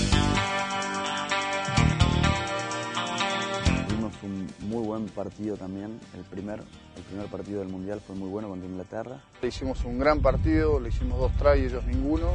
Buen 4.80 5.06
partido 5.06 5.56
también, 5.56 6.00
el 6.14 6.22
primer, 6.24 6.60
el 6.96 7.02
primer 7.02 7.26
partido 7.26 7.60
del 7.60 7.68
Mundial 7.68 8.00
fue 8.06 8.16
muy 8.16 8.28
bueno 8.28 8.48
contra 8.48 8.68
Inglaterra. 8.68 9.20
Le 9.42 9.48
hicimos 9.48 9.84
un 9.84 9.98
gran 9.98 10.20
partido, 10.20 10.80
le 10.80 10.88
hicimos 10.88 11.18
dos 11.18 11.32
tries, 11.36 11.70
ellos 11.70 11.84
ninguno. 11.84 12.28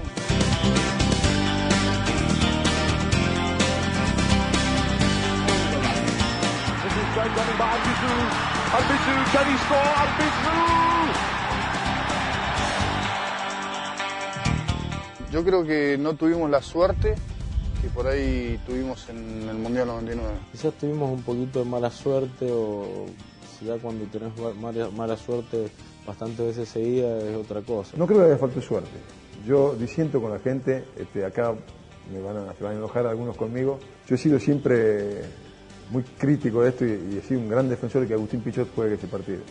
Yo 15.31 15.43
creo 15.43 15.63
que 15.65 15.97
no 15.99 16.13
tuvimos 16.13 16.49
la 16.49 16.61
suerte 16.61 17.15
que 17.87 17.93
por 17.93 18.07
ahí 18.07 18.59
tuvimos 18.65 19.07
en 19.09 19.47
el 19.49 19.57
Mundial 19.57 19.87
99. 19.87 20.29
Quizás 20.51 20.73
tuvimos 20.73 21.11
un 21.11 21.21
poquito 21.23 21.59
de 21.59 21.65
mala 21.65 21.89
suerte 21.89 22.47
o 22.51 23.05
ya 23.65 23.77
cuando 23.77 24.05
tenés 24.05 24.31
mala, 24.91 25.17
suerte 25.17 25.69
bastantes 26.05 26.45
veces 26.45 26.69
seguida 26.69 27.17
es 27.17 27.35
otra 27.35 27.61
cosa. 27.61 27.97
No 27.97 28.05
creo 28.05 28.19
que 28.19 28.25
haya 28.25 28.37
falta 28.37 28.61
suerte. 28.61 28.97
Yo 29.45 29.73
disiento 29.73 30.21
con 30.21 30.31
la 30.31 30.39
gente, 30.39 30.85
este, 30.97 31.25
acá 31.25 31.55
me 32.11 32.21
van 32.21 32.37
a, 32.37 32.53
se 32.53 32.63
van 32.63 32.73
a 32.73 32.77
enojar 32.77 33.07
algunos 33.07 33.35
conmigo. 33.35 33.79
Yo 34.07 34.15
he 34.15 34.17
sido 34.17 34.39
siempre 34.39 35.21
muy 35.89 36.03
crítico 36.03 36.61
de 36.61 36.69
esto 36.69 36.85
y, 36.85 36.89
y 36.89 37.17
he 37.17 37.21
sido 37.21 37.39
un 37.39 37.49
gran 37.49 37.69
defensor 37.69 38.01
de 38.01 38.07
que 38.07 38.13
Agustín 38.13 38.41
Pichot 38.41 38.73
juegue 38.75 38.95
ese 38.95 39.07
partido. 39.07 39.41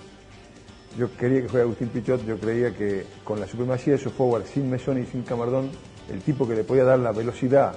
Yo 0.99 1.15
quería 1.17 1.43
que 1.43 1.49
juegue 1.49 1.65
Agustín 1.65 1.89
Pichot, 1.89 2.25
yo 2.25 2.39
creía 2.39 2.75
que 2.75 3.05
con 3.25 3.41
la 3.41 3.47
supremacía 3.47 3.95
de 3.95 3.99
su 3.99 4.11
forward, 4.11 4.45
sin 4.47 4.71
Mesón 4.71 5.03
y 5.03 5.07
sin 5.07 5.23
Camardón, 5.23 5.71
el 6.11 6.21
tipo 6.23 6.47
que 6.47 6.55
le 6.55 6.65
podía 6.65 6.85
dar 6.85 6.99
la 6.99 7.13
velocidad 7.13 7.77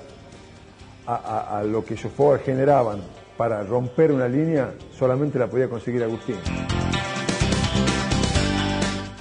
a, 1.13 1.16
a- 1.56 1.60
a 1.60 1.63
lo 1.63 1.84
que 1.84 1.94
esos 1.96 2.12
forward 2.12 2.42
generaban 2.42 3.01
para 3.38 3.63
romper 3.63 4.12
una 4.12 4.28
línea, 4.28 4.74
solamente 4.98 5.39
la 5.39 5.48
podía 5.48 5.70
conseguir 5.70 6.04
Agustín. 6.04 6.36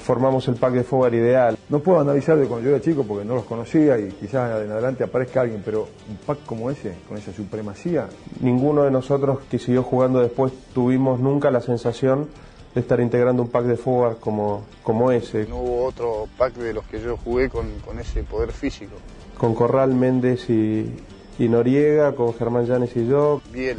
Formamos 0.03 0.49
el 0.49 0.55
pack 0.55 0.73
de 0.73 0.85
forward 0.85 1.13
ideal. 1.15 1.59
No 1.69 1.81
puedo 1.81 2.01
analizar 2.01 2.37
de 2.39 2.47
cuando 2.47 2.65
yo 2.65 2.75
era 2.75 2.83
chico 2.83 3.05
porque 3.05 3.27
no 3.27 3.35
los 3.35 3.45
conocía 3.45 3.99
y 3.99 4.09
quizás 4.13 4.63
en 4.65 4.71
adelante 4.73 5.05
aparezca 5.05 5.43
alguien, 5.43 5.61
pero 5.63 5.87
un 6.09 6.17
pack 6.27 6.45
como 6.47 6.71
ese, 6.71 6.95
con 7.07 7.19
esa 7.19 7.33
supremacía, 7.33 8.07
Ninguno 8.41 8.85
de 8.85 8.91
nosotros 8.91 9.41
que 9.51 9.59
siguió 9.59 9.83
jugando 9.83 10.21
después 10.21 10.51
tuvimos 10.73 11.21
nunca 11.21 11.51
la 11.51 11.61
sensación 11.61 12.29
de 12.75 12.81
estar 12.81 13.01
integrando 13.01 13.43
un 13.43 13.49
pack 13.51 13.65
de 13.67 13.77
forward 13.77 14.17
como, 14.19 14.63
como 14.83 15.13
ese. 15.13 15.47
No 15.47 15.57
hubo 15.59 15.85
otro 15.85 16.27
pack 16.39 16.55
de 16.55 16.73
los 16.73 16.85
que 16.87 17.01
yo 17.01 17.17
jugué 17.19 17.51
con, 17.51 17.67
con 17.85 17.99
ese 17.99 18.23
poder 18.23 18.53
físico. 18.53 18.93
Con 19.37 19.55
Corral, 19.55 19.95
Méndez 19.95 20.49
y, 20.49 20.91
y 21.39 21.49
Noriega, 21.49 22.15
con 22.15 22.35
Germán 22.35 22.67
Llanes 22.67 22.97
y 22.97 23.07
yo. 23.07 23.41
Biel. 23.53 23.79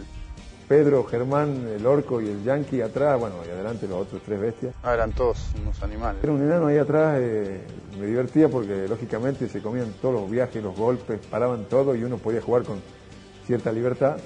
Pedro, 0.68 1.04
Germán, 1.04 1.68
el 1.68 1.86
orco 1.86 2.22
y 2.22 2.30
el 2.30 2.44
yankee 2.44 2.82
atrás, 2.82 3.20
bueno, 3.20 3.38
y 3.46 3.50
adelante 3.50 3.88
los 3.88 4.02
otros 4.04 4.22
tres 4.24 4.40
bestias. 4.40 4.76
Ah, 4.84 4.94
eran 4.94 5.12
todos 5.14 5.48
unos 5.60 5.82
animales. 5.82 6.24
Era 6.24 6.32
un 6.32 6.44
enano 6.44 6.68
ahí 6.68 6.78
atrás, 6.78 7.18
eh, 7.20 7.62
me 8.00 8.06
divertía 8.06 8.50
porque 8.50 8.88
lógicamente 8.88 9.50
se 9.50 9.62
comían 9.62 9.92
todos 10.00 10.22
los 10.22 10.30
viajes, 10.30 10.64
los 10.64 10.76
golpes, 10.76 11.20
paraban 11.26 11.66
todo 11.66 11.96
y 11.96 12.04
uno 12.04 12.18
podía 12.18 12.40
jugar 12.42 12.64
con 12.64 12.80
cierta 13.48 13.72
libertad. 13.72 14.18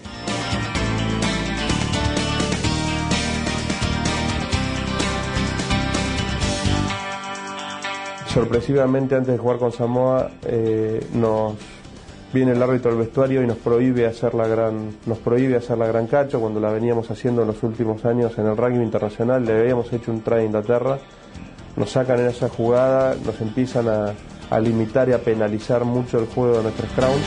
Sorpresivamente 8.34 9.16
antes 9.16 9.32
de 9.32 9.38
jugar 9.38 9.60
con 9.60 9.72
Samoa 9.72 10.30
eh, 10.44 11.06
nos 11.14 11.56
viene 12.34 12.54
el 12.54 12.64
árbitro 12.64 12.90
del 12.90 13.00
vestuario 13.00 13.44
y 13.44 13.48
nos 13.48 13.58
prohíbe 13.58 14.08
hacer 14.08 14.34
la 14.34 14.48
gran 14.48 14.98
nos 15.06 15.20
prohíbe 15.20 15.56
hacer 15.56 15.78
la 15.78 15.86
gran 15.86 16.08
cacho 16.08 16.42
cuando 16.42 16.60
la 16.60 16.72
veníamos 16.72 17.10
haciendo 17.12 17.42
en 17.42 17.48
los 17.48 17.62
últimos 17.62 18.04
años 18.06 18.38
en 18.40 18.48
el 18.48 18.58
rugby 18.58 18.84
internacional. 18.84 19.46
Le 19.46 19.60
habíamos 19.60 19.94
hecho 19.94 20.12
un 20.12 20.22
try 20.22 20.40
a 20.40 20.44
Inglaterra. 20.44 20.98
Nos 21.76 21.92
sacan 21.92 22.20
en 22.20 22.28
esa 22.28 22.50
jugada 22.50 23.16
nos 23.24 23.40
empiezan 23.40 23.88
a, 23.88 24.14
a 24.50 24.60
limitar 24.60 25.10
y 25.10 25.14
a 25.14 25.20
penalizar 25.20 25.86
mucho 25.86 26.20
el 26.20 26.26
juego 26.26 26.58
de 26.58 26.64
nuestros 26.64 26.92
crowns. 26.92 27.24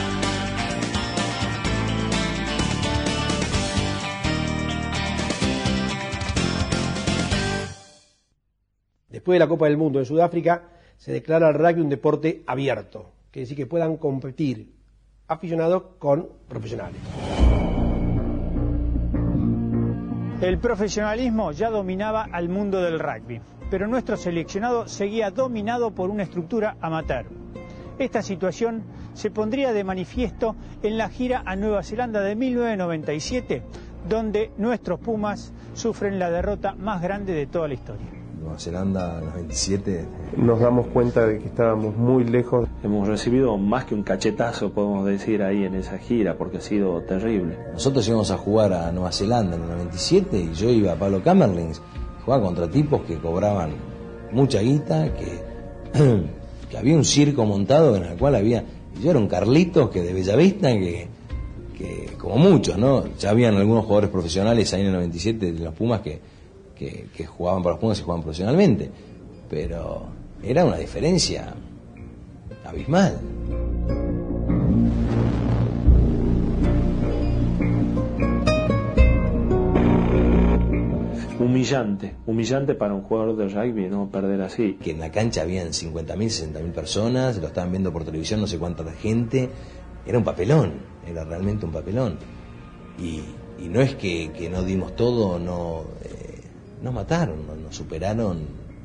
Después 9.09 9.35
de 9.35 9.39
la 9.39 9.47
Copa 9.47 9.65
del 9.65 9.77
Mundo 9.77 9.99
en 9.99 10.05
Sudáfrica, 10.05 10.63
se 10.97 11.11
declara 11.11 11.49
el 11.49 11.55
rugby 11.55 11.81
un 11.81 11.89
deporte 11.89 12.43
abierto, 12.45 13.11
que 13.31 13.41
decir 13.41 13.57
que 13.57 13.65
puedan 13.65 13.97
competir 13.97 14.76
aficionados 15.27 15.83
con 15.99 16.27
profesionales. 16.47 17.01
El 20.41 20.59
profesionalismo 20.59 21.51
ya 21.51 21.69
dominaba 21.69 22.27
al 22.31 22.47
mundo 22.47 22.81
del 22.81 22.99
rugby, 22.99 23.41
pero 23.71 23.87
nuestro 23.87 24.17
seleccionado 24.17 24.87
seguía 24.87 25.31
dominado 25.31 25.91
por 25.91 26.09
una 26.09 26.23
estructura 26.23 26.77
amateur. 26.79 27.25
Esta 27.97 28.21
situación 28.21 28.83
se 29.13 29.31
pondría 29.31 29.73
de 29.73 29.83
manifiesto 29.83 30.55
en 30.83 30.99
la 30.99 31.09
gira 31.09 31.41
a 31.43 31.55
Nueva 31.55 31.81
Zelanda 31.81 32.21
de 32.21 32.35
1997, 32.35 33.63
donde 34.07 34.51
nuestros 34.57 34.99
Pumas 34.99 35.51
sufren 35.73 36.19
la 36.19 36.29
derrota 36.29 36.75
más 36.75 37.01
grande 37.01 37.33
de 37.33 37.47
toda 37.47 37.67
la 37.67 37.73
historia. 37.73 38.16
Nueva 38.47 38.59
Zelanda 38.59 39.21
97. 39.21 40.05
nos 40.37 40.59
damos 40.61 40.87
cuenta 40.87 41.27
de 41.27 41.39
que 41.39 41.47
estábamos 41.47 41.97
muy 41.97 42.23
lejos 42.23 42.69
Hemos 42.81 43.07
recibido 43.07 43.57
más 43.57 43.83
que 43.83 43.93
un 43.93 44.03
cachetazo, 44.03 44.71
podemos 44.71 45.05
decir, 45.05 45.43
ahí 45.43 45.65
en 45.65 45.75
esa 45.75 45.97
gira, 45.97 46.37
porque 46.37 46.57
ha 46.57 46.61
sido 46.61 47.01
terrible. 47.01 47.57
Nosotros 47.73 48.07
íbamos 48.07 48.31
a 48.31 48.37
jugar 48.37 48.71
a 48.71 48.91
Nueva 48.93 49.11
Zelanda 49.11 49.57
en 49.57 49.63
el 49.63 49.69
97 49.69 50.37
y 50.39 50.53
yo 50.53 50.69
iba 50.69 50.93
a 50.93 50.95
Pablo 50.95 51.21
Camerlings, 51.21 51.81
jugaba 52.23 52.43
contra 52.43 52.69
tipos 52.69 53.01
que 53.01 53.17
cobraban 53.17 53.71
mucha 54.31 54.61
guita, 54.61 55.13
que, 55.13 55.41
que 56.69 56.77
había 56.77 56.95
un 56.95 57.03
circo 57.03 57.45
montado 57.45 57.97
en 57.97 58.03
el 58.03 58.17
cual 58.17 58.35
había, 58.35 58.63
y 58.97 59.03
yo 59.03 59.09
era 59.09 59.19
un 59.19 59.27
Carlitos 59.27 59.89
que 59.89 60.01
de 60.01 60.13
Bellavista, 60.13 60.69
que, 60.69 61.09
que 61.77 62.11
como 62.17 62.37
muchos, 62.37 62.77
¿no? 62.77 63.03
Ya 63.19 63.31
habían 63.31 63.55
algunos 63.55 63.83
jugadores 63.83 64.09
profesionales 64.09 64.73
ahí 64.73 64.81
en 64.81 64.87
el 64.87 64.93
97 64.93 65.51
de 65.51 65.59
los 65.59 65.73
Pumas 65.73 65.99
que, 65.99 66.36
que, 66.77 67.07
que 67.15 67.25
jugaban 67.25 67.63
para 67.63 67.73
los 67.73 67.81
Pumas 67.81 67.99
y 67.99 68.03
jugaban 68.03 68.23
profesionalmente, 68.23 68.89
pero 69.49 70.03
era 70.43 70.65
una 70.65 70.77
diferencia 70.77 71.53
abismal. 72.65 73.17
Humillante, 81.39 82.15
humillante 82.25 82.75
para 82.75 82.93
un 82.93 83.03
jugador 83.03 83.35
de 83.37 83.47
rugby, 83.47 83.87
no 83.89 84.09
perder 84.09 84.41
así. 84.41 84.77
que 84.81 84.91
en 84.91 84.99
la 84.99 85.11
cancha 85.11 85.41
habían 85.41 85.67
50.000, 85.67 86.53
60.000 86.53 86.71
personas, 86.71 87.37
lo 87.37 87.47
estaban 87.47 87.71
viendo 87.71 87.91
por 87.93 88.03
televisión 88.03 88.41
no 88.41 88.47
sé 88.47 88.57
cuánta 88.57 88.83
gente, 88.93 89.49
era 90.05 90.17
un 90.17 90.23
papelón, 90.23 90.73
era 91.07 91.23
realmente 91.23 91.65
un 91.65 91.71
papelón. 91.71 92.17
Y, 92.99 93.21
y 93.63 93.69
no 93.69 93.81
es 93.81 93.95
que, 93.95 94.31
que 94.31 94.49
no 94.49 94.63
dimos 94.63 94.95
todo, 94.95 95.39
no, 95.39 95.83
eh, 96.03 96.26
nos 96.81 96.93
mataron, 96.93 97.45
no- 97.47 97.55
nos 97.55 97.75
superaron 97.75 98.37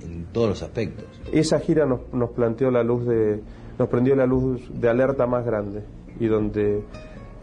en 0.02 0.26
todos 0.32 0.48
los 0.48 0.62
aspectos. 0.62 1.04
esa 1.32 1.60
gira 1.60 1.86
nos, 1.86 2.00
nos 2.12 2.30
planteó 2.30 2.70
la 2.70 2.82
luz 2.82 3.06
de 3.06 3.40
nos 3.78 3.88
prendió 3.88 4.14
la 4.16 4.26
luz 4.26 4.60
de 4.72 4.88
alerta 4.88 5.26
más 5.26 5.44
grande 5.44 5.82
y 6.20 6.26
donde 6.26 6.82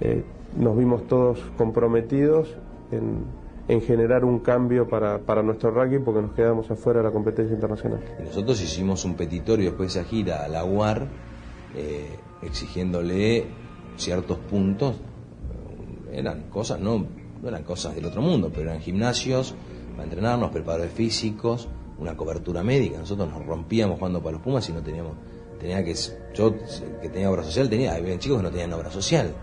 eh, 0.02 0.24
nos 0.58 0.78
vimos 0.78 1.08
todos 1.08 1.40
comprometidos 1.58 2.56
en, 2.92 3.24
en 3.68 3.82
generar 3.82 4.24
un 4.26 4.40
cambio 4.40 4.88
para, 4.88 5.20
para 5.20 5.42
nuestro 5.44 5.72
rugby 5.72 6.00
porque 6.00 6.22
nos 6.22 6.32
quedamos 6.34 6.70
afuera 6.72 7.00
de 7.00 7.06
la 7.06 7.12
competencia 7.12 7.54
internacional. 7.56 8.00
Y 8.20 8.24
nosotros 8.24 8.62
hicimos 8.62 9.06
un 9.06 9.16
petitorio 9.16 9.70
después 9.70 9.94
de 9.94 10.00
esa 10.02 10.10
gira 10.10 10.44
a 10.46 10.48
la 10.48 10.64
UAR, 10.66 11.08
eh, 11.76 12.18
exigiéndole 12.42 13.46
ciertos 13.98 14.38
puntos. 14.38 14.96
Eran 16.12 16.44
cosas, 16.50 16.80
no, 16.80 17.06
no 17.42 17.48
eran 17.48 17.64
cosas 17.64 17.96
del 17.96 18.06
otro 18.06 18.22
mundo, 18.22 18.50
pero 18.54 18.70
eran 18.70 18.82
gimnasios 18.82 19.56
para 20.00 20.06
entrenarnos, 20.06 20.52
preparadores 20.52 20.94
físicos, 20.94 21.68
una 21.98 22.16
cobertura 22.16 22.64
médica. 22.64 23.00
Nosotros 23.00 23.28
nos 23.30 23.46
rompíamos 23.46 23.98
jugando 23.98 24.22
para 24.22 24.34
los 24.34 24.42
Pumas 24.42 24.68
y 24.70 24.72
no 24.72 24.82
teníamos, 24.82 25.12
tenía 25.60 25.84
que, 25.84 25.94
yo 26.34 26.56
que 27.02 27.10
tenía 27.10 27.30
obra 27.30 27.44
social, 27.44 27.70
tenía, 27.70 27.96
había 27.96 28.18
chicos 28.18 28.38
que 28.38 28.44
no 28.44 28.50
tenían 28.50 28.72
obra 28.72 28.90
social, 28.92 29.34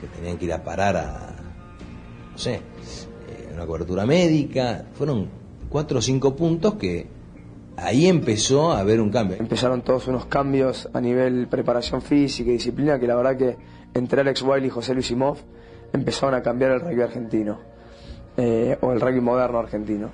que 0.00 0.08
tenían 0.08 0.38
que 0.38 0.46
ir 0.46 0.52
a 0.54 0.64
parar 0.64 0.96
a, 0.96 1.36
no 2.32 2.36
sé, 2.36 2.54
eh, 2.54 3.52
una 3.54 3.64
cobertura 3.64 4.04
médica. 4.04 4.86
Fueron 4.94 5.28
cuatro 5.68 6.00
o 6.00 6.02
cinco 6.02 6.34
puntos 6.34 6.74
que 6.74 7.06
ahí 7.76 8.08
empezó 8.08 8.72
a 8.72 8.80
haber 8.80 9.00
un 9.00 9.10
cambio. 9.10 9.36
Empezaron 9.38 9.82
todos 9.82 10.08
unos 10.08 10.26
cambios 10.26 10.88
a 10.92 11.00
nivel 11.00 11.46
preparación 11.46 12.02
física 12.02 12.50
y 12.50 12.54
disciplina 12.54 12.98
que 12.98 13.06
la 13.06 13.14
verdad 13.14 13.36
que 13.36 13.56
entre 13.94 14.22
Alex 14.22 14.42
Wiley 14.42 14.66
y 14.66 14.70
José 14.70 14.94
Luis 14.94 15.06
Simov 15.06 15.38
empezaron 15.92 16.34
a 16.34 16.42
cambiar 16.42 16.72
el 16.72 16.80
rugby 16.80 17.02
argentino, 17.02 17.60
eh, 18.36 18.78
o 18.80 18.92
el 18.92 19.00
rugby 19.00 19.20
moderno 19.20 19.58
argentino. 19.58 20.10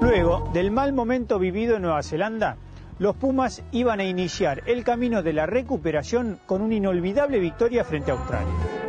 Luego 0.00 0.48
del 0.52 0.70
mal 0.70 0.92
momento 0.92 1.38
vivido 1.38 1.76
en 1.76 1.82
Nueva 1.82 2.02
Zelanda, 2.02 2.56
los 2.98 3.16
Pumas 3.16 3.62
iban 3.72 4.00
a 4.00 4.04
iniciar 4.04 4.62
el 4.66 4.84
camino 4.84 5.22
de 5.22 5.32
la 5.32 5.46
recuperación 5.46 6.38
con 6.46 6.62
una 6.62 6.74
inolvidable 6.76 7.40
victoria 7.40 7.84
frente 7.84 8.12
a 8.12 8.14
Australia. 8.14 8.83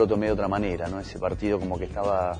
Lo 0.00 0.06
tomé 0.08 0.26
de 0.26 0.32
otra 0.32 0.48
manera, 0.48 0.88
¿no? 0.88 0.98
Ese 1.00 1.18
partido 1.18 1.58
como 1.60 1.78
que 1.78 1.84
estaba, 1.84 2.38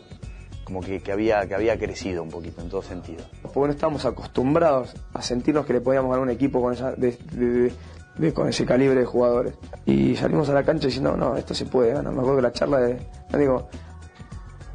como 0.64 0.80
que, 0.80 1.00
que 1.00 1.12
había, 1.12 1.46
que 1.46 1.54
había 1.54 1.78
crecido 1.78 2.22
un 2.22 2.28
poquito 2.30 2.60
en 2.62 2.68
todo 2.68 2.82
sentido. 2.82 3.22
Porque 3.42 3.68
no 3.68 3.72
estábamos 3.74 4.04
acostumbrados 4.04 4.94
a 5.14 5.22
sentirnos 5.22 5.66
que 5.66 5.74
le 5.74 5.80
podíamos 5.80 6.10
ganar 6.10 6.22
un 6.24 6.30
equipo 6.30 6.60
con, 6.60 6.72
esa, 6.72 6.92
de- 6.92 7.16
de- 7.32 7.46
de- 7.46 7.72
de- 8.18 8.32
con 8.34 8.48
ese 8.48 8.64
calibre 8.66 9.00
de 9.00 9.06
jugadores. 9.06 9.54
Y 9.86 10.16
salimos 10.16 10.48
a 10.48 10.54
la 10.54 10.62
cancha 10.64 10.86
diciendo, 10.88 11.16
no, 11.16 11.36
esto 11.36 11.54
se 11.54 11.66
puede 11.66 11.92
ganar. 11.92 12.12
Me 12.12 12.18
acuerdo 12.20 12.36
que 12.36 12.42
la 12.42 12.52
charla 12.52 12.78
de, 12.80 12.98
digo, 13.38 13.68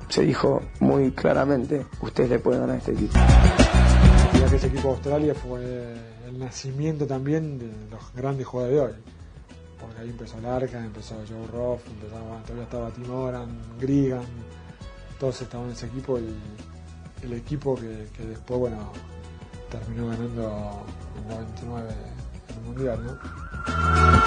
se 0.09 0.21
dijo 0.21 0.61
muy 0.79 1.11
claramente, 1.11 1.85
ustedes 2.01 2.29
le 2.29 2.39
pueden 2.39 2.61
ganar 2.61 2.75
a 2.75 2.79
este 2.79 2.91
equipo. 2.93 3.13
Mira 4.33 4.47
que 4.49 4.55
ese 4.55 4.67
equipo 4.67 4.87
de 4.89 4.93
Australia 4.95 5.33
fue 5.35 5.59
el 5.63 6.15
el 6.25 6.39
nacimiento 6.39 7.05
también 7.05 7.59
de 7.59 7.67
los 7.91 8.11
grandes 8.15 8.47
jugadores 8.47 8.75
de 8.75 8.81
hoy. 8.83 8.93
Porque 9.85 10.01
ahí 10.01 10.09
empezó 10.09 10.39
Larca, 10.41 10.83
empezó 10.83 11.15
Joe 11.27 11.47
Roth, 11.53 11.81
empezaba, 11.87 12.41
todavía 12.41 12.63
estaba 12.63 12.89
Timoran, 12.89 13.47
Grigan, 13.79 14.23
todos 15.19 15.41
estaban 15.43 15.67
en 15.67 15.73
ese 15.73 15.85
equipo 15.85 16.17
y 16.17 16.33
el 17.23 17.33
equipo 17.33 17.75
que, 17.75 18.07
que 18.15 18.25
después, 18.25 18.59
bueno, 18.59 18.91
terminó 19.69 20.07
ganando 20.07 20.85
en 21.21 21.27
99 21.27 21.89
el 22.49 22.61
Mundial, 22.65 22.99
¿no? 23.05 24.25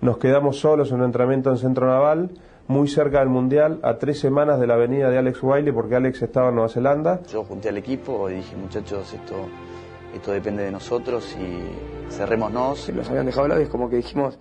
Nos 0.00 0.18
quedamos 0.18 0.60
solos 0.60 0.90
en 0.90 0.98
un 0.98 1.04
entrenamiento 1.04 1.50
en 1.50 1.58
Centro 1.58 1.86
Naval, 1.86 2.30
muy 2.68 2.86
cerca 2.86 3.18
del 3.18 3.28
Mundial, 3.28 3.80
a 3.82 3.98
tres 3.98 4.20
semanas 4.20 4.60
de 4.60 4.66
la 4.66 4.76
venida 4.76 5.10
de 5.10 5.18
Alex 5.18 5.42
Wiley, 5.42 5.72
porque 5.72 5.96
Alex 5.96 6.22
estaba 6.22 6.50
en 6.50 6.54
Nueva 6.54 6.68
Zelanda. 6.70 7.20
Yo 7.24 7.42
junté 7.42 7.70
al 7.70 7.76
equipo 7.76 8.30
y 8.30 8.34
dije, 8.34 8.56
muchachos, 8.56 9.12
esto, 9.12 9.34
esto 10.14 10.32
depende 10.32 10.64
de 10.64 10.70
nosotros 10.70 11.36
y 11.38 12.12
cerrémonos. 12.12 12.88
Los 12.90 13.08
habían 13.08 13.26
dejado 13.26 13.44
hablar 13.44 13.60
y 13.60 13.64
es 13.64 13.68
como 13.68 13.88
que 13.88 13.96
dijimos, 13.96 14.38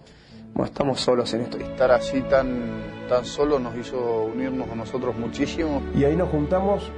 bueno, 0.54 0.66
estamos 0.66 1.00
solos 1.00 1.34
en 1.34 1.42
esto. 1.42 1.58
Estar 1.58 1.92
así 1.92 2.22
tan, 2.22 3.08
tan 3.08 3.26
solo 3.26 3.60
nos 3.60 3.76
hizo 3.76 4.30
unirnos 4.34 4.70
a 4.70 4.76
nosotros 4.76 5.18
muchísimo. 5.18 5.82
Y 5.96 6.04
ahí 6.04 6.16
nos 6.16 6.30
juntamos 6.30 6.92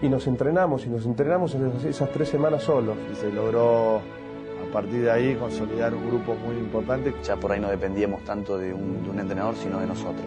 y 0.00 0.08
nos 0.08 0.26
entrenamos, 0.26 0.86
y 0.86 0.90
nos 0.90 1.06
entrenamos 1.06 1.54
esas, 1.54 1.84
esas 1.84 2.10
tres 2.10 2.28
semanas 2.28 2.62
solos. 2.62 2.96
Y 3.12 3.16
se 3.16 3.32
logró 3.32 3.96
a 3.96 4.72
partir 4.72 5.02
de 5.02 5.10
ahí 5.10 5.34
consolidar 5.34 5.94
un 5.94 6.06
grupo 6.08 6.34
muy 6.34 6.56
importante. 6.56 7.14
Ya 7.22 7.36
por 7.36 7.52
ahí 7.52 7.60
no 7.60 7.68
dependíamos 7.68 8.22
tanto 8.24 8.58
de 8.58 8.72
un, 8.72 9.02
de 9.02 9.10
un 9.10 9.20
entrenador, 9.20 9.54
sino 9.56 9.80
de 9.80 9.86
nosotros. 9.86 10.26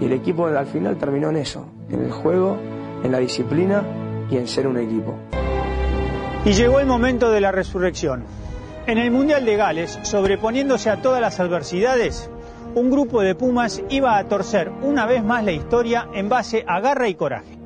Y 0.00 0.06
el 0.06 0.12
equipo 0.12 0.46
al 0.46 0.66
final 0.66 0.96
terminó 0.96 1.30
en 1.30 1.36
eso, 1.36 1.66
en 1.90 2.04
el 2.04 2.12
juego, 2.12 2.58
en 3.02 3.12
la 3.12 3.18
disciplina 3.18 3.82
y 4.30 4.36
en 4.36 4.46
ser 4.46 4.66
un 4.66 4.78
equipo. 4.78 5.14
Y 6.46 6.52
llegó 6.52 6.78
el 6.78 6.86
momento 6.86 7.32
de 7.32 7.40
la 7.40 7.50
resurrección. 7.50 8.22
En 8.86 8.98
el 8.98 9.10
Mundial 9.10 9.44
de 9.44 9.56
Gales, 9.56 9.98
sobreponiéndose 10.04 10.90
a 10.90 11.02
todas 11.02 11.20
las 11.20 11.40
adversidades, 11.40 12.30
un 12.76 12.88
grupo 12.88 13.20
de 13.20 13.34
Pumas 13.34 13.82
iba 13.90 14.16
a 14.16 14.28
torcer 14.28 14.70
una 14.82 15.06
vez 15.06 15.24
más 15.24 15.42
la 15.42 15.50
historia 15.50 16.08
en 16.14 16.28
base 16.28 16.64
a 16.68 16.78
garra 16.78 17.08
y 17.08 17.16
coraje. 17.16 17.58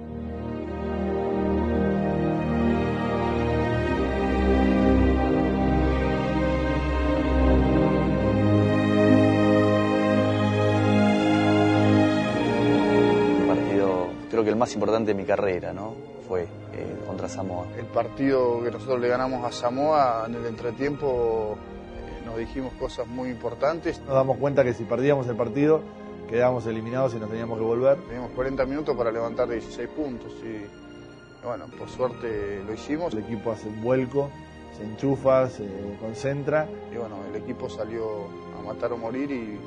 Un 13.40 13.46
partido, 13.46 14.08
creo 14.30 14.42
que 14.42 14.48
el 14.48 14.56
más 14.56 14.72
importante 14.72 15.08
de 15.08 15.14
mi 15.20 15.26
carrera, 15.26 15.74
¿no? 15.74 16.19
Fue 16.30 16.44
eh, 16.44 16.96
contra 17.08 17.28
Samoa. 17.28 17.66
El 17.76 17.86
partido 17.86 18.62
que 18.62 18.70
nosotros 18.70 19.00
le 19.00 19.08
ganamos 19.08 19.44
a 19.44 19.50
Samoa 19.50 20.26
en 20.28 20.36
el 20.36 20.46
entretiempo 20.46 21.58
eh, 21.58 22.24
nos 22.24 22.38
dijimos 22.38 22.72
cosas 22.74 23.08
muy 23.08 23.30
importantes. 23.30 23.98
Nos 24.02 24.14
damos 24.14 24.36
cuenta 24.36 24.62
que 24.62 24.72
si 24.72 24.84
perdíamos 24.84 25.26
el 25.26 25.34
partido, 25.34 25.82
quedábamos 26.28 26.66
eliminados 26.66 27.14
y 27.14 27.18
nos 27.18 27.30
teníamos 27.30 27.58
que 27.58 27.64
volver. 27.64 27.98
Teníamos 28.02 28.30
40 28.30 28.64
minutos 28.64 28.96
para 28.96 29.10
levantar 29.10 29.48
16 29.48 29.88
puntos 29.88 30.32
y 30.44 31.44
bueno, 31.44 31.66
por 31.76 31.88
suerte 31.88 32.62
lo 32.64 32.74
hicimos. 32.74 33.12
El 33.12 33.24
equipo 33.24 33.50
hace 33.50 33.66
un 33.66 33.82
vuelco, 33.82 34.30
se 34.78 34.84
enchufa, 34.84 35.50
se 35.50 35.66
concentra. 35.98 36.68
Y 36.92 36.96
bueno, 36.96 37.16
el 37.28 37.42
equipo 37.42 37.68
salió 37.68 38.28
a 38.56 38.62
matar 38.64 38.92
o 38.92 38.96
morir 38.96 39.32
y 39.32 39.58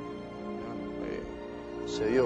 bueno, 0.59 0.93
eh, 1.09 1.87
se 1.87 2.07
dio. 2.07 2.25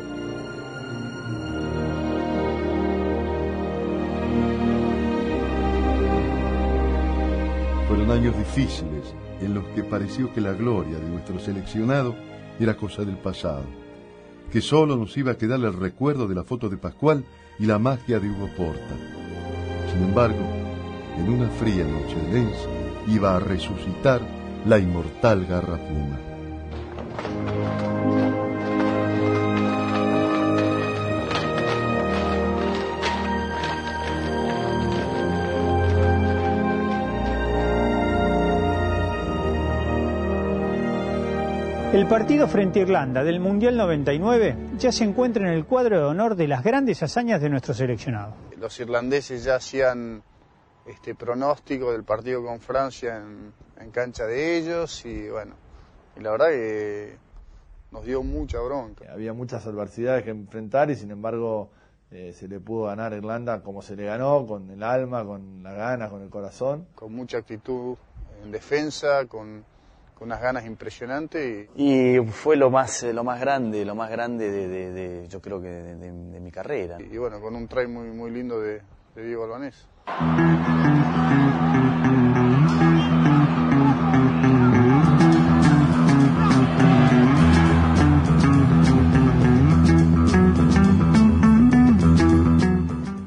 Fueron 7.88 8.12
años 8.12 8.38
difíciles 8.38 9.16
en 9.42 9.54
los 9.54 9.66
que 9.70 9.84
pareció 9.84 10.34
que 10.34 10.42
la 10.42 10.54
gloria 10.54 10.98
de 10.98 11.10
nuestro 11.10 11.40
seleccionado 11.40 12.16
era 12.60 12.76
cosa 12.76 13.06
del 13.06 13.18
pasado, 13.18 13.64
que 14.52 14.62
solo 14.62 14.96
nos 14.96 15.16
iba 15.18 15.34
a 15.34 15.38
quedar 15.38 15.60
el 15.60 15.74
recuerdo 15.74 16.28
de 16.28 16.36
la 16.36 16.44
foto 16.44 16.70
de 16.70 16.78
Pascual 16.78 17.24
y 17.60 17.66
la 17.66 17.80
magia 17.80 18.20
de 18.20 18.30
Hugo 18.30 18.50
Porta. 18.58 18.96
Sin 19.92 20.04
embargo, 20.04 20.44
en 21.18 21.30
una 21.30 21.48
fría 21.50 21.84
noche 21.86 22.16
de 22.16 22.34
Lens 22.34 22.58
iba 23.08 23.36
a 23.36 23.40
resucitar 23.40 24.22
la 24.66 24.80
inmortal 24.80 25.46
garra 25.46 25.78
puma. 25.78 26.27
El 41.94 42.06
partido 42.06 42.50
frente 42.50 42.80
a 42.80 42.82
Irlanda 42.82 43.24
del 43.24 43.40
Mundial 43.40 43.78
99 43.78 44.56
ya 44.78 44.92
se 44.92 45.06
encuentra 45.06 45.48
en 45.48 45.54
el 45.54 45.66
cuadro 45.66 45.98
de 45.98 46.04
honor 46.04 46.36
de 46.36 46.46
las 46.48 46.62
grandes 46.62 47.02
hazañas 47.02 47.42
de 47.42 47.50
nuestro 47.50 47.74
seleccionado. 47.74 48.36
Los 48.58 48.78
irlandeses 48.82 49.46
ya 49.46 49.56
hacían 49.56 50.22
este 50.86 51.16
pronóstico 51.16 51.94
del 51.94 52.04
partido 52.04 52.44
con 52.44 52.60
Francia 52.60 53.18
en, 53.18 53.54
en 53.80 53.92
cancha 53.92 54.26
de 54.26 54.58
ellos 54.58 55.06
y 55.06 55.30
bueno, 55.30 55.56
y 56.18 56.20
la 56.20 56.32
verdad 56.32 56.50
que 56.50 57.18
nos 57.92 58.04
dio 58.04 58.22
mucha 58.22 58.60
bronca. 58.60 59.06
Había 59.12 59.32
muchas 59.32 59.66
adversidades 59.66 60.26
que 60.26 60.32
enfrentar 60.32 60.92
y 60.92 60.96
sin 60.96 61.12
embargo 61.12 61.70
eh, 62.12 62.34
se 62.34 62.50
le 62.50 62.60
pudo 62.60 62.88
ganar 62.88 63.14
a 63.14 63.18
Irlanda 63.18 63.64
como 63.64 63.82
se 63.82 63.96
le 63.96 64.06
ganó, 64.06 64.46
con 64.46 64.70
el 64.70 64.84
alma, 64.84 65.24
con 65.24 65.64
la 65.64 65.72
ganas, 65.72 66.10
con 66.10 66.22
el 66.22 66.30
corazón. 66.30 66.86
Con 66.96 67.14
mucha 67.14 67.38
actitud 67.38 67.96
en 68.44 68.52
defensa, 68.52 69.26
con, 69.26 69.64
con 70.18 70.30
unas 70.30 70.42
ganas 70.42 70.66
impresionantes. 70.66 71.70
Y... 71.76 72.18
y 72.18 72.26
fue 72.26 72.56
lo 72.56 72.72
más, 72.72 73.04
lo 73.04 73.24
más 73.24 73.40
grande, 73.40 73.86
lo 73.86 73.94
más 73.94 74.10
grande 74.10 74.50
de, 74.50 74.68
de, 74.68 74.92
de 74.92 75.28
yo 75.28 75.42
creo 75.42 75.62
que 75.62 75.70
de, 75.70 75.96
de, 75.96 76.40
mi 76.40 76.52
carrera. 76.52 76.98
Y, 77.00 77.14
y, 77.16 77.18
bueno, 77.18 77.40
con 77.40 77.56
un 77.56 77.68
try 77.68 77.88
muy, 77.88 78.08
muy 78.10 78.32
lindo 78.32 78.60
de, 78.60 78.82
Diego 79.16 79.44
Albanés. 79.44 79.88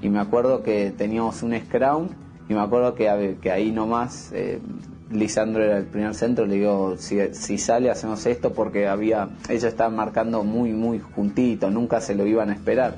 Y 0.03 0.09
me 0.09 0.21
acuerdo 0.21 0.63
que 0.63 0.93
teníamos 0.97 1.43
un 1.43 1.59
scrum 1.59 2.09
y 2.49 2.55
me 2.55 2.61
acuerdo 2.61 2.95
que, 2.95 3.39
que 3.41 3.51
ahí 3.51 3.71
nomás 3.71 4.33
eh, 4.33 4.61
Lisandro 5.11 5.65
era 5.65 5.79
el 5.79 5.87
primer 5.87 6.15
centro, 6.15 6.47
le 6.47 6.55
digo, 6.55 6.97
si, 6.97 7.19
si, 7.35 7.59
sale 7.59 7.91
hacemos 7.91 8.25
esto 8.27 8.53
porque 8.53 8.87
había, 8.87 9.29
ellos 9.49 9.65
estaban 9.65 9.97
marcando 9.97 10.45
muy, 10.45 10.73
muy 10.73 11.01
juntito, 11.01 11.69
nunca 11.69 12.01
se 12.01 12.15
lo 12.15 12.25
iban 12.27 12.51
a 12.51 12.53
esperar. 12.53 12.95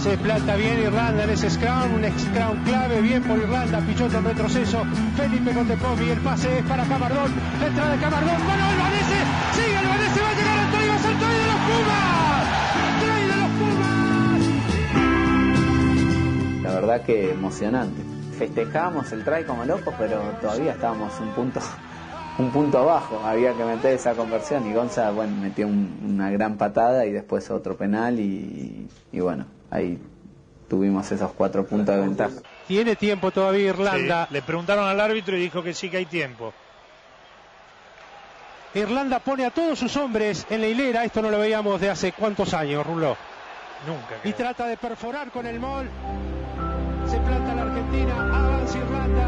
Se 0.00 0.16
planta 0.18 0.54
bien 0.56 0.80
Irlanda 0.80 1.24
en 1.24 1.30
ese 1.30 1.50
scrum, 1.50 1.94
un 1.94 2.04
scrum 2.18 2.62
clave, 2.64 3.00
bien 3.00 3.22
por 3.24 3.38
Irlanda, 3.38 3.80
Pichotto 3.80 4.18
en 4.18 4.24
retroceso, 4.24 4.84
Felipe 5.16 5.52
con 5.52 5.66
Depomi, 5.66 6.10
el 6.10 6.20
pase 6.20 6.58
es 6.58 6.64
para 6.64 6.84
Camardón, 6.84 7.32
la 7.60 7.66
entrada 7.66 7.92
de 7.92 7.98
Camardón, 7.98 8.36
bueno, 8.44 8.64
Albanese, 8.64 9.16
sigue 9.52 9.76
Albanese, 9.76 10.20
va 10.20 10.28
a 10.28 10.34
llegar 10.34 10.58
Antonio 10.58 10.92
Basalto 10.92 11.26
de 11.26 11.46
los 11.46 11.56
Pumas, 11.66 12.22
La 16.62 16.72
verdad 16.74 17.02
que 17.02 17.32
emocionante 17.32 18.11
festejábamos 18.46 19.12
el 19.12 19.24
try 19.24 19.44
como 19.44 19.64
locos, 19.64 19.94
pero 19.96 20.18
todavía 20.40 20.72
estábamos 20.72 21.12
un 21.20 21.28
punto 21.28 21.60
un 22.38 22.50
punto 22.50 22.78
abajo, 22.78 23.20
había 23.24 23.52
que 23.52 23.62
meter 23.62 23.92
esa 23.92 24.14
conversión 24.14 24.66
y 24.68 24.72
Gonza, 24.72 25.10
bueno, 25.10 25.36
metió 25.36 25.66
un, 25.66 26.00
una 26.02 26.30
gran 26.30 26.56
patada 26.56 27.04
y 27.04 27.12
después 27.12 27.50
otro 27.50 27.76
penal 27.76 28.18
y, 28.18 28.88
y, 29.12 29.20
bueno, 29.20 29.44
ahí 29.70 29.98
tuvimos 30.68 31.12
esos 31.12 31.30
cuatro 31.32 31.66
puntos 31.66 31.94
de 31.94 32.00
ventaja. 32.00 32.34
Tiene 32.66 32.96
tiempo 32.96 33.30
todavía 33.30 33.68
Irlanda. 33.68 34.26
Sí, 34.28 34.34
le 34.34 34.42
preguntaron 34.42 34.88
al 34.88 34.98
árbitro 34.98 35.36
y 35.36 35.40
dijo 35.40 35.62
que 35.62 35.74
sí 35.74 35.90
que 35.90 35.98
hay 35.98 36.06
tiempo. 36.06 36.54
Irlanda 38.74 39.18
pone 39.18 39.44
a 39.44 39.50
todos 39.50 39.78
sus 39.78 39.94
hombres 39.98 40.46
en 40.48 40.62
la 40.62 40.68
hilera, 40.68 41.04
esto 41.04 41.20
no 41.20 41.30
lo 41.30 41.38
veíamos 41.38 41.78
de 41.80 41.90
hace 41.90 42.12
cuántos 42.12 42.54
años, 42.54 42.84
Ruló. 42.86 43.14
Nunca. 43.86 44.16
Y 44.24 44.32
trata 44.32 44.66
de 44.66 44.78
perforar 44.78 45.30
con 45.30 45.46
el 45.46 45.60
mol 45.60 45.90
se 47.12 47.20
planta 47.20 47.54
la 47.54 47.62
Argentina, 47.64 48.14
avanza 48.24 48.78
Irlanda, 48.78 49.26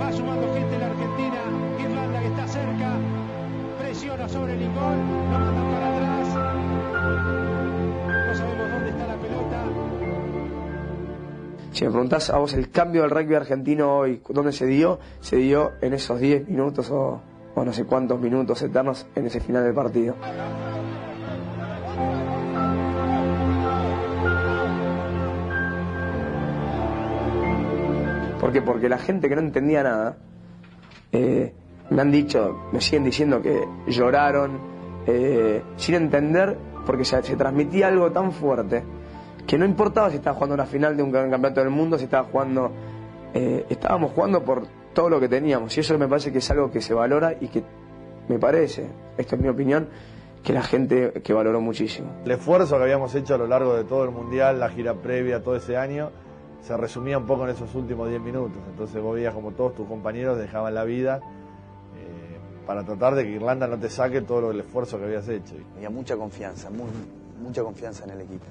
va 0.00 0.12
sumando 0.12 0.52
gente 0.52 0.78
la 0.80 0.86
Argentina, 0.86 1.40
Irlanda 1.78 2.20
que 2.20 2.26
está 2.26 2.48
cerca, 2.48 2.90
presiona 3.78 4.28
sobre 4.28 4.54
el 4.54 4.74
gol, 4.74 4.98
lo 5.30 5.38
mandan 5.38 5.70
para 5.70 5.94
atrás, 5.94 6.28
no 8.26 8.34
sabemos 8.34 8.72
dónde 8.72 8.90
está 8.90 9.06
la 9.06 9.14
pelota. 9.14 9.64
Si 11.70 11.84
me 11.84 11.90
preguntás 11.92 12.30
a 12.30 12.38
vos 12.38 12.52
el 12.54 12.68
cambio 12.70 13.02
del 13.02 13.12
rugby 13.12 13.36
argentino 13.36 13.98
hoy, 13.98 14.20
¿dónde 14.28 14.50
se 14.50 14.66
dio? 14.66 14.98
Se 15.20 15.36
dio 15.36 15.74
en 15.80 15.94
esos 15.94 16.18
10 16.18 16.48
minutos 16.48 16.90
o, 16.90 17.20
o 17.54 17.64
no 17.64 17.72
sé 17.72 17.84
cuántos 17.84 18.20
minutos 18.20 18.60
eternos 18.60 19.06
en 19.14 19.26
ese 19.26 19.38
final 19.38 19.62
del 19.62 19.74
partido. 19.74 20.16
¿Por? 28.52 28.64
Porque 28.64 28.88
la 28.88 28.98
gente 28.98 29.28
que 29.28 29.34
no 29.34 29.40
entendía 29.40 29.82
nada, 29.82 30.16
eh, 31.12 31.52
me 31.90 32.02
han 32.02 32.10
dicho, 32.10 32.68
me 32.72 32.80
siguen 32.80 33.04
diciendo 33.04 33.42
que 33.42 33.64
lloraron, 33.88 34.58
eh, 35.06 35.62
sin 35.76 35.96
entender, 35.96 36.56
porque 36.86 37.04
se, 37.04 37.20
transmitía 37.36 37.88
algo 37.88 38.10
tan 38.12 38.32
fuerte, 38.32 38.82
que 39.46 39.58
no 39.58 39.64
importaba 39.64 40.10
si 40.10 40.16
estaba 40.16 40.34
jugando 40.34 40.54
una 40.54 40.66
final 40.66 40.96
de 40.96 41.02
un 41.02 41.10
campeonato 41.10 41.60
del 41.60 41.70
mundo, 41.70 41.98
si 41.98 42.04
estaba 42.04 42.28
jugando, 42.28 42.70
eh, 43.34 43.66
estábamos 43.68 44.12
jugando 44.12 44.44
por 44.44 44.66
todo 44.92 45.08
lo 45.08 45.20
que 45.20 45.28
teníamos, 45.28 45.76
y 45.76 45.80
eso 45.80 45.96
me 45.98 46.08
parece 46.08 46.32
que 46.32 46.38
es 46.38 46.50
algo 46.50 46.70
que 46.70 46.80
se 46.80 46.94
valora 46.94 47.34
y 47.40 47.48
que 47.48 47.64
me 48.28 48.38
parece, 48.38 48.86
esto 49.18 49.34
es 49.34 49.42
mi 49.42 49.48
opinión, 49.48 49.88
que 50.44 50.52
la 50.52 50.62
gente 50.62 51.12
que 51.24 51.32
valoró 51.32 51.60
muchísimo. 51.60 52.08
El 52.24 52.30
esfuerzo 52.32 52.76
que 52.76 52.84
habíamos 52.84 53.14
hecho 53.14 53.34
a 53.34 53.38
lo 53.38 53.46
largo 53.46 53.74
de 53.76 53.84
todo 53.84 54.04
el 54.04 54.10
Mundial, 54.10 54.60
la 54.60 54.70
gira 54.70 54.94
previa, 54.94 55.42
todo 55.42 55.56
ese 55.56 55.76
año, 55.76 56.10
se 56.62 56.76
resumía 56.76 57.18
un 57.18 57.26
poco 57.26 57.44
en 57.44 57.50
esos 57.50 57.74
últimos 57.74 58.08
10 58.08 58.20
minutos. 58.20 58.58
Entonces 58.70 59.00
vos 59.02 59.14
veías 59.14 59.34
como 59.34 59.52
todos 59.52 59.74
tus 59.74 59.86
compañeros 59.88 60.38
dejaban 60.38 60.74
la 60.74 60.84
vida 60.84 61.18
eh, 61.96 62.38
para 62.66 62.84
tratar 62.84 63.14
de 63.14 63.24
que 63.24 63.30
Irlanda 63.30 63.66
no 63.66 63.78
te 63.78 63.88
saque 63.90 64.20
todo 64.20 64.50
el 64.50 64.60
esfuerzo 64.60 64.98
que 64.98 65.04
habías 65.04 65.28
hecho. 65.28 65.54
Había 65.76 65.90
mucha 65.90 66.16
confianza, 66.16 66.70
muy, 66.70 66.86
mucha 67.42 67.62
confianza 67.62 68.04
en 68.04 68.10
el 68.10 68.20
equipo, 68.20 68.44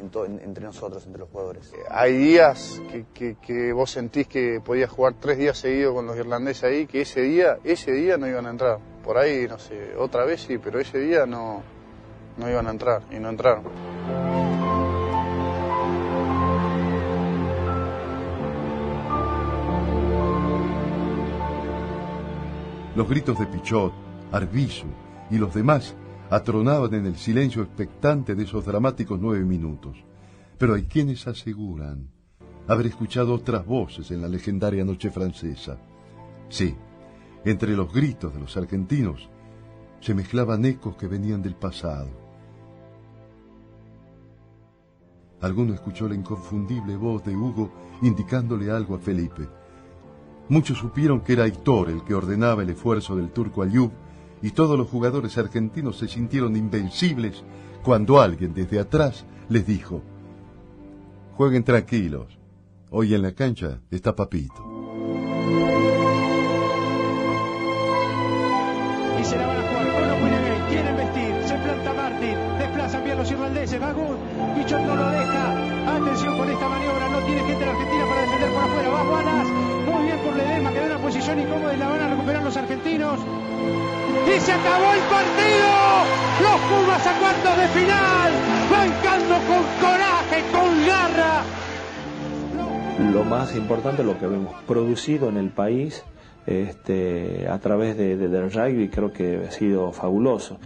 en 0.00 0.10
to- 0.10 0.26
en- 0.26 0.40
entre 0.40 0.64
nosotros, 0.64 1.04
entre 1.06 1.20
los 1.20 1.28
jugadores. 1.30 1.72
Hay 1.88 2.16
días 2.16 2.80
que, 2.90 3.04
que- 3.14 3.36
que 3.36 3.72
vos 3.72 3.90
sentís 3.90 4.26
que 4.26 4.60
podías 4.64 4.90
jugar 4.90 5.14
tres 5.20 5.38
días 5.38 5.56
seguidos 5.58 5.94
con 5.94 6.06
los 6.06 6.16
irlandeses 6.16 6.64
ahí, 6.64 6.86
que 6.86 7.02
ese 7.02 7.20
día, 7.22 7.58
ese 7.64 7.92
día 7.92 8.16
no 8.18 8.26
iban 8.26 8.46
a 8.46 8.50
entrar. 8.50 8.78
Por 9.04 9.16
ahí, 9.18 9.46
no 9.48 9.58
sé, 9.58 9.94
otra 9.96 10.24
vez 10.24 10.42
sí, 10.42 10.58
pero 10.58 10.78
ese 10.80 10.98
día 10.98 11.26
no, 11.26 11.62
no 12.36 12.50
iban 12.50 12.66
a 12.66 12.70
entrar 12.70 13.02
y 13.10 13.16
no 13.20 13.30
entraron. 13.30 13.62
Los 22.94 23.08
gritos 23.08 23.38
de 23.38 23.46
Pichot, 23.46 23.92
Arbizu 24.32 24.86
y 25.30 25.38
los 25.38 25.54
demás 25.54 25.94
atronaban 26.28 26.92
en 26.92 27.06
el 27.06 27.16
silencio 27.16 27.62
expectante 27.62 28.34
de 28.34 28.44
esos 28.44 28.66
dramáticos 28.66 29.18
nueve 29.18 29.44
minutos. 29.44 29.96
Pero 30.58 30.74
hay 30.74 30.82
quienes 30.82 31.26
aseguran 31.26 32.08
haber 32.68 32.86
escuchado 32.86 33.32
otras 33.34 33.64
voces 33.64 34.10
en 34.10 34.20
la 34.20 34.28
legendaria 34.28 34.84
noche 34.84 35.10
francesa. 35.10 35.78
Sí, 36.50 36.74
entre 37.46 37.74
los 37.74 37.92
gritos 37.92 38.34
de 38.34 38.40
los 38.40 38.56
argentinos 38.58 39.30
se 40.00 40.14
mezclaban 40.14 40.64
ecos 40.66 40.94
que 40.96 41.06
venían 41.06 41.40
del 41.40 41.54
pasado. 41.54 42.10
Alguno 45.40 45.72
escuchó 45.72 46.08
la 46.08 46.14
inconfundible 46.14 46.94
voz 46.96 47.24
de 47.24 47.34
Hugo 47.34 47.72
indicándole 48.02 48.70
algo 48.70 48.94
a 48.96 48.98
Felipe. 48.98 49.48
Muchos 50.48 50.78
supieron 50.78 51.20
que 51.20 51.34
era 51.34 51.44
Aitor 51.44 51.88
el 51.90 52.02
que 52.04 52.14
ordenaba 52.14 52.62
el 52.62 52.70
esfuerzo 52.70 53.16
del 53.16 53.30
turco 53.30 53.62
Ayub 53.62 53.90
y 54.42 54.50
todos 54.50 54.76
los 54.76 54.88
jugadores 54.88 55.38
argentinos 55.38 55.98
se 55.98 56.08
sintieron 56.08 56.56
invencibles 56.56 57.44
cuando 57.82 58.20
alguien 58.20 58.52
desde 58.54 58.78
atrás 58.78 59.24
les 59.48 59.66
dijo, 59.66 60.02
jueguen 61.36 61.64
tranquilos, 61.64 62.38
hoy 62.90 63.14
en 63.14 63.22
la 63.22 63.32
cancha 63.32 63.80
está 63.90 64.14
Papito. 64.14 64.72
Argentinos. 82.56 83.18
Y 84.26 84.40
se 84.40 84.52
acabó 84.52 84.92
el 84.92 85.00
partido. 85.00 85.72
Los 86.42 86.60
Pumas 86.62 87.06
a 87.06 87.18
cuartos 87.18 87.56
de 87.56 87.68
final, 87.68 88.32
bancando 88.70 89.34
con 89.46 89.62
coraje, 89.80 90.42
con 90.52 90.86
garra. 90.86 91.42
lo 93.12 93.24
más 93.24 93.54
importante 93.56 94.02
lo 94.04 94.18
que 94.18 94.24
hemos 94.26 94.54
producido 94.62 95.28
en 95.28 95.36
el 95.36 95.50
país 95.50 96.04
este, 96.46 97.46
a 97.48 97.58
través 97.58 97.96
de, 97.96 98.16
de- 98.16 98.28
del 98.28 98.50
rugby 98.52 98.88
creo 98.88 99.12
que 99.12 99.44
ha 99.48 99.50
sido 99.50 99.92
fabuloso. 99.92 100.58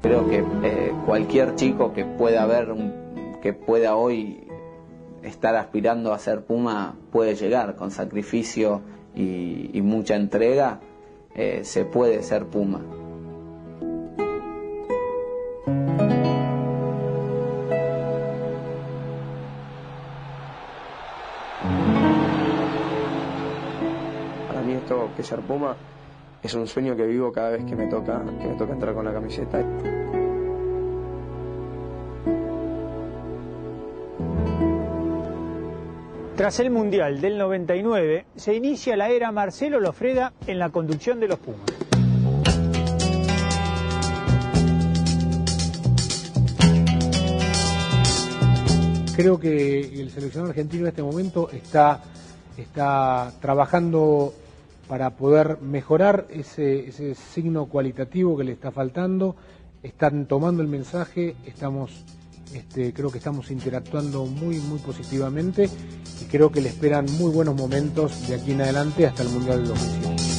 Creo 0.00 0.28
que 0.28 0.44
eh, 0.62 0.92
cualquier 1.06 1.56
chico 1.56 1.92
que 1.92 2.04
pueda 2.04 2.46
ver, 2.46 2.72
que 3.42 3.52
pueda 3.52 3.96
hoy 3.96 4.46
estar 5.22 5.56
aspirando 5.56 6.12
a 6.12 6.18
ser 6.18 6.42
Puma 6.44 6.94
puede 7.10 7.34
llegar 7.34 7.74
con 7.74 7.90
sacrificio 7.90 8.80
y, 9.14 9.70
y 9.72 9.82
mucha 9.82 10.14
entrega, 10.14 10.78
eh, 11.34 11.60
se 11.64 11.84
puede 11.84 12.22
ser 12.22 12.46
Puma. 12.46 12.80
Para 24.46 24.62
mí 24.62 24.74
esto 24.74 25.10
que 25.16 25.22
ser 25.24 25.40
Puma 25.40 25.76
es 26.42 26.54
un 26.54 26.66
sueño 26.66 26.96
que 26.96 27.06
vivo 27.06 27.32
cada 27.32 27.50
vez 27.50 27.64
que 27.64 27.74
me 27.74 27.86
toca, 27.86 28.24
que 28.40 28.46
me 28.46 28.54
toca 28.54 28.72
entrar 28.72 28.94
con 28.94 29.04
la 29.04 29.12
camiseta. 29.12 29.64
Tras 36.36 36.60
el 36.60 36.70
Mundial 36.70 37.20
del 37.20 37.36
99, 37.36 38.26
se 38.36 38.54
inicia 38.54 38.96
la 38.96 39.08
era 39.08 39.32
Marcelo 39.32 39.80
Lofreda 39.80 40.32
en 40.46 40.60
la 40.60 40.70
conducción 40.70 41.18
de 41.18 41.26
los 41.26 41.38
Pumas. 41.40 41.62
Creo 49.16 49.40
que 49.40 49.80
el 49.80 50.10
seleccionador 50.10 50.50
argentino 50.50 50.84
en 50.84 50.88
este 50.90 51.02
momento 51.02 51.50
está, 51.50 52.04
está 52.56 53.32
trabajando 53.40 54.32
para 54.88 55.10
poder 55.10 55.60
mejorar 55.60 56.26
ese, 56.30 57.14
signo 57.14 57.66
cualitativo 57.66 58.36
que 58.36 58.44
le 58.44 58.52
está 58.52 58.72
faltando. 58.72 59.36
Están 59.82 60.26
tomando 60.26 60.62
el 60.62 60.68
mensaje, 60.68 61.36
estamos, 61.46 62.04
este, 62.54 62.92
creo 62.92 63.12
que 63.12 63.18
estamos 63.18 63.50
interactuando 63.50 64.24
muy, 64.24 64.56
muy 64.58 64.78
positivamente 64.78 65.68
y 66.20 66.24
creo 66.24 66.50
que 66.50 66.60
le 66.60 66.70
esperan 66.70 67.06
muy 67.18 67.30
buenos 67.30 67.54
momentos 67.54 68.26
de 68.28 68.36
aquí 68.36 68.52
en 68.52 68.62
adelante 68.62 69.06
hasta 69.06 69.22
el 69.22 69.28
Mundial 69.28 69.58
del 69.58 69.68
2007. 69.68 70.37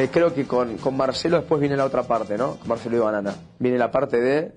Eh, 0.00 0.08
creo 0.10 0.32
que 0.32 0.46
con, 0.46 0.78
con 0.78 0.96
Marcelo 0.96 1.36
después 1.36 1.60
viene 1.60 1.76
la 1.76 1.84
otra 1.84 2.04
parte, 2.04 2.38
¿no? 2.38 2.56
Con 2.56 2.68
Marcelo 2.68 2.96
y 2.96 3.00
Banana. 3.00 3.34
Viene 3.58 3.76
la 3.76 3.90
parte 3.90 4.18
de, 4.18 4.52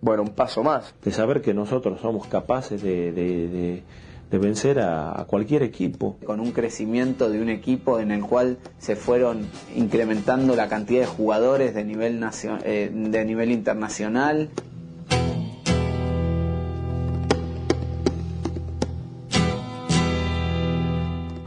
bueno, 0.00 0.22
un 0.22 0.30
paso 0.30 0.62
más. 0.62 0.94
de 1.04 1.10
saber 1.10 1.42
que 1.42 1.52
nosotros 1.52 2.00
somos 2.00 2.26
capaces 2.26 2.80
de, 2.82 3.12
de- 3.12 3.48
de- 3.48 3.82
de 4.30 4.38
vencer 4.38 4.78
a, 4.78 5.18
a 5.20 5.24
cualquier 5.24 5.62
equipo. 5.62 6.16
Con 6.24 6.40
un 6.40 6.52
crecimiento 6.52 7.28
de 7.30 7.40
un 7.42 7.48
equipo 7.48 7.98
en 7.98 8.10
el 8.12 8.20
cual 8.22 8.58
se 8.78 8.94
fueron 8.94 9.46
incrementando 9.74 10.54
la 10.56 10.68
cantidad 10.68 11.00
de 11.00 11.06
jugadores 11.06 11.74
de 11.74 11.84
nivel, 11.84 12.18
nacio- 12.20 12.58
eh, 12.64 12.90
de 12.92 13.24
nivel 13.24 13.50
internacional. 13.50 14.50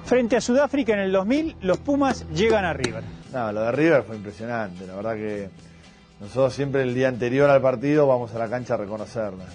Frente 0.06 0.36
a 0.36 0.42
Sudáfrica 0.42 0.94
en 0.94 1.00
el 1.00 1.12
2000, 1.12 1.56
los 1.62 1.78
Pumas 1.78 2.28
llegan 2.34 2.66
a 2.66 2.74
River. 2.74 3.04
No, 3.34 3.52
lo 3.52 3.62
de 3.62 3.72
River 3.72 4.04
fue 4.04 4.16
impresionante. 4.18 4.86
La 4.86 4.96
verdad 4.96 5.16
que 5.16 5.50
nosotros 6.20 6.54
siempre 6.54 6.82
el 6.84 6.94
día 6.94 7.08
anterior 7.08 7.50
al 7.50 7.62
partido 7.62 8.08
vamos 8.08 8.34
a 8.34 8.40
la 8.40 8.48
cancha 8.50 8.74
a 8.74 8.78
reconocerla. 8.78 9.46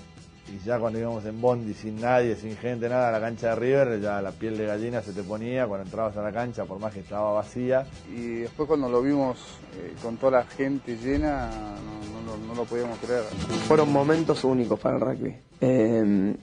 Y 0.48 0.64
ya 0.64 0.78
cuando 0.78 0.98
íbamos 1.00 1.24
en 1.24 1.40
Bondi, 1.40 1.74
sin 1.74 2.00
nadie, 2.00 2.36
sin 2.36 2.56
gente, 2.56 2.88
nada, 2.88 3.08
a 3.08 3.12
la 3.12 3.20
cancha 3.20 3.48
de 3.50 3.56
River, 3.56 4.00
ya 4.00 4.22
la 4.22 4.30
piel 4.30 4.56
de 4.56 4.64
gallina 4.66 5.02
se 5.02 5.12
te 5.12 5.24
ponía 5.24 5.66
cuando 5.66 5.84
entrabas 5.86 6.16
a 6.16 6.22
la 6.22 6.30
cancha, 6.32 6.64
por 6.64 6.78
más 6.78 6.94
que 6.94 7.00
estaba 7.00 7.32
vacía. 7.32 7.84
Y 8.14 8.40
después 8.42 8.68
cuando 8.68 8.88
lo 8.88 9.02
vimos 9.02 9.38
eh, 9.76 9.92
con 10.00 10.16
toda 10.18 10.38
la 10.38 10.44
gente 10.44 10.96
llena, 10.96 11.50
no, 11.50 12.20
no 12.22 12.36
lo- 12.38 12.46
no 12.46 12.54
lo 12.54 12.64
podíamos 12.64 12.96
creer. 12.98 13.24
Fueron 13.66 13.92
momentos 13.92 14.44
únicos 14.44 14.78
para 14.78 14.94
el 14.96 15.00
rugby. 15.00 15.36
Eh, 15.60 16.36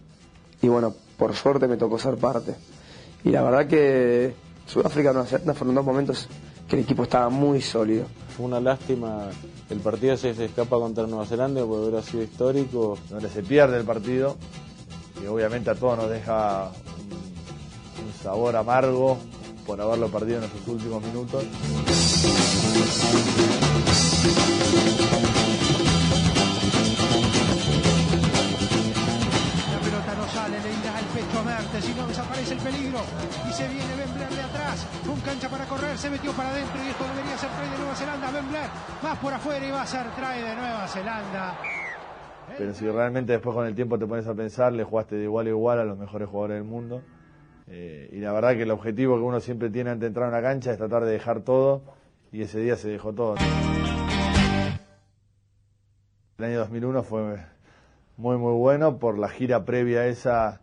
y 0.62 0.68
bueno, 0.68 0.94
por 1.18 1.34
suerte 1.34 1.68
me 1.70 1.78
tocó 1.78 1.98
ser 1.98 2.18
parte. 2.18 2.56
Y 3.24 3.30
la 3.30 3.42
verdad 3.42 3.68
que 3.68 4.34
Sudáfrica 4.68 5.14
Nueva 5.14 5.28
Zelanda 5.28 5.54
fueron 5.54 5.76
dos 5.76 5.86
momentos 5.86 6.28
que 6.68 6.76
el 6.76 6.82
equipo 6.84 7.04
estaba 7.04 7.30
muy 7.30 7.62
sólido. 7.62 8.06
Fue 8.36 8.46
una 8.46 8.60
lástima 8.60 9.30
el 9.70 9.80
partido 9.80 10.16
se, 10.18 10.36
se 10.36 10.46
escapa 10.46 10.78
contra 10.78 11.08
Nueva 11.08 11.26
Zelanda 11.26 11.62
porque 11.66 11.88
hubiera 11.88 12.04
sido 12.04 12.22
histórico. 12.24 12.98
Donde 13.10 13.30
se 13.30 13.42
pierde 13.42 13.78
el 13.78 13.86
partido, 13.86 14.38
y 15.22 15.26
obviamente 15.26 15.72
a 15.72 15.76
todos 15.76 15.98
nos 15.98 16.10
deja 16.10 16.70
un, 17.10 18.06
un 18.06 18.14
sabor 18.22 18.56
amargo 18.56 19.18
por 19.66 19.82
haberlo 19.82 20.10
perdido 20.10 20.40
en 20.40 20.44
esos 20.44 20.68
últimos 20.68 21.02
minutos. 21.04 21.44
La 29.72 29.80
pelota 29.80 30.16
no 30.16 30.28
sale, 30.32 30.58
le 30.60 30.70
el 30.70 31.26
pecho 31.26 31.40
a 31.40 31.44
Mertes, 31.44 31.86
si 31.86 31.94
no 31.94 32.08
desaparece 32.08 32.54
el 32.54 32.60
peligro. 32.60 33.00
Cancha 35.24 35.50
para 35.50 35.66
correr, 35.66 35.98
se 35.98 36.10
metió 36.10 36.32
para 36.34 36.50
adentro 36.50 36.84
y 36.84 36.90
esto 36.90 37.04
debería 37.06 37.38
ser 37.38 37.50
try 37.50 37.70
de 37.70 37.78
Nueva 37.78 37.96
Zelanda. 37.96 38.32
Ben 38.32 38.50
Blair 38.50 38.70
más 39.02 39.18
por 39.20 39.34
afuera 39.34 39.66
y 39.66 39.72
va 39.72 39.82
a 39.82 39.88
ser 39.88 40.06
try 40.16 40.42
de 40.42 40.56
Nueva 40.56 40.88
Zelanda. 40.88 41.56
Pero 42.58 42.74
si 42.74 42.90
realmente 42.90 43.32
después 43.32 43.56
con 43.56 43.66
el 43.66 43.74
tiempo 43.74 43.98
te 43.98 44.06
pones 44.06 44.28
a 44.28 44.34
pensar, 44.34 44.74
le 44.74 44.84
jugaste 44.84 45.16
de 45.16 45.24
igual 45.24 45.48
a 45.48 45.50
igual 45.50 45.80
a 45.80 45.86
los 45.86 45.98
mejores 45.98 46.28
jugadores 46.30 46.58
del 46.58 46.66
mundo. 46.66 47.02
Eh, 47.68 48.10
y 48.12 48.20
la 48.20 48.34
verdad 48.34 48.52
que 48.56 48.64
el 48.64 48.72
objetivo 48.72 49.16
que 49.16 49.22
uno 49.24 49.40
siempre 49.40 49.70
tiene 49.70 49.90
antes 49.92 50.02
de 50.02 50.08
entrar 50.08 50.26
a 50.26 50.30
una 50.30 50.42
cancha 50.42 50.72
es 50.72 50.78
tratar 50.78 51.06
de 51.06 51.14
dejar 51.14 51.40
todo, 51.42 51.82
y 52.32 52.42
ese 52.42 52.60
día 52.60 52.76
se 52.76 52.90
dejó 52.90 53.14
todo. 53.14 53.36
El 56.38 56.46
año 56.46 56.60
2001 56.60 57.04
fue 57.04 57.38
muy 58.18 58.38
muy 58.38 58.54
bueno 58.54 58.98
por 59.00 59.18
la 59.18 59.30
gira 59.30 59.64
previa 59.66 60.02
a 60.02 60.08
esa. 60.08 60.62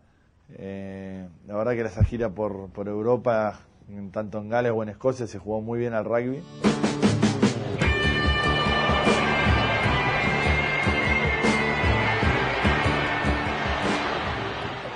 eh, 0.51 1.27
la 1.46 1.57
verdad 1.57 1.73
que 1.73 1.81
era 1.81 1.88
esa 1.88 2.05
gira 2.05 2.29
por, 2.29 2.68
por 2.70 2.88
Europa, 2.88 3.61
tanto 4.12 4.38
en 4.38 4.48
Gales 4.48 4.72
o 4.74 4.83
en 4.83 4.88
Escocia, 4.90 5.26
se 5.26 5.38
jugó 5.38 5.61
muy 5.61 5.79
bien 5.79 5.94
al 5.94 6.05
rugby. 6.05 6.40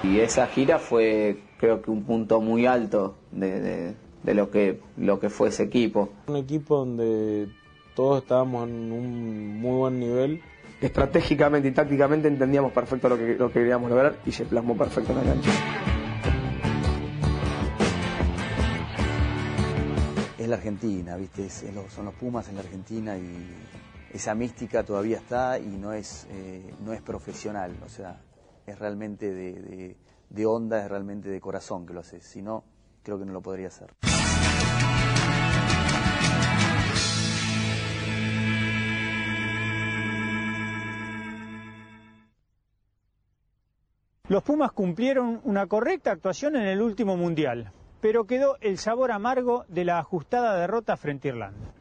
Y 0.02 0.20
esa 0.20 0.46
gira 0.46 0.78
fue 0.78 1.38
creo 1.58 1.80
que 1.80 1.90
un 1.90 2.04
punto 2.04 2.40
muy 2.40 2.66
alto 2.66 3.16
de, 3.32 3.60
de- 3.60 3.94
de 4.22 4.32
lo 4.34 4.50
que 4.50 4.80
lo 4.96 5.20
que 5.20 5.28
fue 5.28 5.48
ese 5.48 5.64
equipo. 5.64 6.08
Un 6.28 6.36
equipo 6.36 6.78
donde 6.78 7.48
todos 7.94 8.22
estábamos 8.22 8.68
en 8.68 8.90
un 8.92 9.58
muy 9.60 9.76
buen 9.76 10.00
nivel. 10.00 10.40
Estratégicamente 10.80 11.68
y 11.68 11.72
tácticamente 11.72 12.28
entendíamos 12.28 12.72
perfecto 12.72 13.08
lo 13.08 13.16
que, 13.18 13.34
lo 13.38 13.48
que 13.48 13.54
queríamos 13.60 13.90
lograr 13.90 14.16
y 14.26 14.32
se 14.32 14.44
plasmó 14.44 14.76
perfecto 14.76 15.12
en 15.12 15.18
la 15.18 15.24
cancha. 15.24 15.50
Argentina, 20.54 21.16
¿viste? 21.16 21.48
Son 21.50 22.04
los 22.04 22.14
Pumas 22.14 22.48
en 22.48 22.54
la 22.56 22.60
Argentina 22.62 23.16
y 23.16 23.48
esa 24.12 24.34
mística 24.34 24.82
todavía 24.84 25.18
está 25.18 25.58
y 25.58 25.66
no 25.66 25.92
es, 25.92 26.26
eh, 26.30 26.74
no 26.84 26.92
es 26.92 27.02
profesional, 27.02 27.74
o 27.84 27.88
sea, 27.88 28.20
es 28.66 28.78
realmente 28.78 29.32
de, 29.32 29.52
de- 29.54 29.96
de 30.30 30.46
onda, 30.46 30.82
es 30.84 30.90
realmente 30.90 31.28
de 31.28 31.40
corazón 31.40 31.86
que 31.86 31.92
lo 31.92 32.00
hace. 32.00 32.20
Si 32.20 32.42
no, 32.42 32.64
creo 33.02 33.18
que 33.18 33.24
no 33.24 33.32
lo 33.32 33.40
podría 33.42 33.68
hacer. 33.68 33.94
Los 44.28 44.42
Pumas 44.42 44.72
cumplieron 44.72 45.40
una 45.44 45.66
correcta 45.66 46.10
actuación 46.10 46.56
en 46.56 46.62
el 46.66 46.80
último 46.80 47.16
Mundial, 47.16 47.70
pero 48.04 48.26
quedó 48.26 48.58
el 48.60 48.76
sabor 48.76 49.12
amargo 49.12 49.64
de 49.66 49.86
la 49.86 49.98
ajustada 49.98 50.58
derrota 50.58 50.94
frente 50.98 51.28
a 51.28 51.30
Irlanda. 51.30 51.72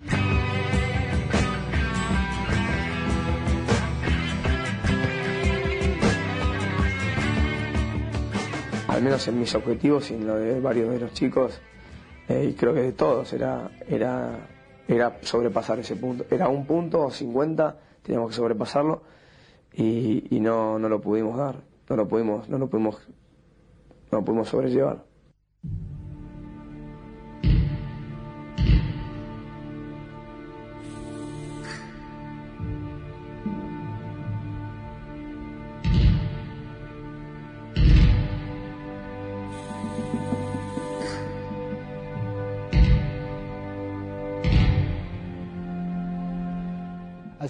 Al 8.87 9.03
menos 9.03 9.27
en 9.27 9.37
mis 9.37 9.53
objetivos 9.53 10.11
y 10.11 10.13
en 10.13 10.25
lo 10.25 10.35
de 10.37 10.61
varios 10.61 10.91
de 10.91 10.99
los 11.01 11.11
chicos, 11.11 11.59
eh, 12.29 12.47
y 12.51 12.53
creo 12.53 12.73
que 12.73 12.83
de 12.83 12.93
todos, 12.93 13.33
era, 13.33 13.71
era, 13.89 14.47
era 14.87 15.17
sobrepasar 15.23 15.79
ese 15.79 15.97
punto. 15.97 16.23
Era 16.31 16.47
un 16.47 16.65
punto 16.65 17.01
o 17.01 17.11
50, 17.11 17.77
teníamos 18.01 18.29
que 18.29 18.37
sobrepasarlo 18.37 19.03
y, 19.73 20.33
y 20.33 20.39
no, 20.39 20.79
no 20.79 20.87
lo 20.87 21.01
pudimos 21.01 21.35
dar, 21.35 21.57
no 21.89 21.97
lo 21.97 22.07
pudimos, 22.07 22.47
no 22.47 22.57
lo 22.57 22.69
pudimos, 22.69 23.09
no 24.09 24.19
lo 24.19 24.23
pudimos 24.23 24.47
sobrellevar. 24.47 25.12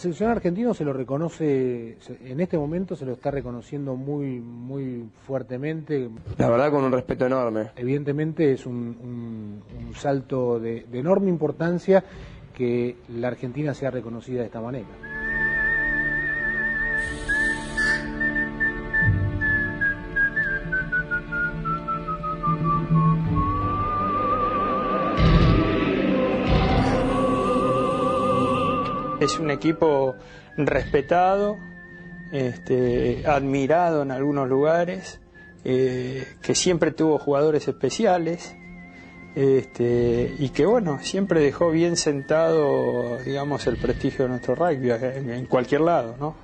Seleccionado 0.03 0.37
argentino 0.37 0.73
se 0.75 0.85
lo 0.85 0.93
reconoce, 0.93 1.97
en 2.25 2.39
este 2.39 2.57
momento 2.57 2.95
se 2.95 3.05
lo 3.05 3.13
está 3.13 3.31
reconociendo 3.31 3.95
muy, 3.95 4.39
muy 4.39 5.05
fuertemente. 5.25 6.09
La 6.37 6.49
verdad 6.49 6.69
con 6.71 6.83
un 6.83 6.91
respeto 6.91 7.25
enorme. 7.25 7.71
Evidentemente 7.75 8.51
es 8.53 8.65
un, 8.67 8.75
un- 9.01 9.63
un 9.87 9.95
salto 9.95 10.59
de, 10.59 10.85
de 10.91 10.99
enorme 10.99 11.29
importancia 11.29 12.03
que 12.55 12.97
la 13.09 13.29
Argentina 13.29 13.73
sea 13.73 13.89
reconocida 13.89 14.41
de 14.41 14.45
esta 14.45 14.61
manera. 14.61 14.85
Es 29.23 29.39
un 29.39 29.51
equipo 29.51 30.15
respetado, 30.57 31.57
este, 32.31 33.23
admirado 33.25 34.01
en 34.01 34.11
algunos 34.11 34.49
lugares, 34.49 35.21
eh, 35.63 36.27
que 36.41 36.55
siempre 36.55 36.91
tuvo 36.91 37.17
jugadores 37.19 37.67
especiales 37.67 38.53
este, 39.35 40.35
y 40.37 40.49
que 40.49 40.65
bueno, 40.65 40.99
siempre 41.01 41.39
dejó 41.39 41.71
bien 41.71 41.95
sentado, 41.95 43.17
digamos, 43.23 43.65
el 43.65 43.77
prestigio 43.77 44.25
de 44.25 44.29
nuestro 44.29 44.55
rugby 44.55 44.91
en, 44.91 45.29
en 45.29 45.45
cualquier 45.45 45.81
lado, 45.81 46.15
¿no? 46.19 46.35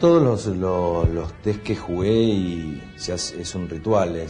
Todos 0.00 0.22
los, 0.22 0.46
los, 0.56 1.08
los 1.08 1.32
test 1.42 1.62
que 1.62 1.74
jugué 1.74 2.12
y 2.12 2.92
se 2.96 3.12
hace- 3.14 3.40
es 3.40 3.54
un 3.54 3.68
ritual, 3.68 4.14
eh, 4.16 4.26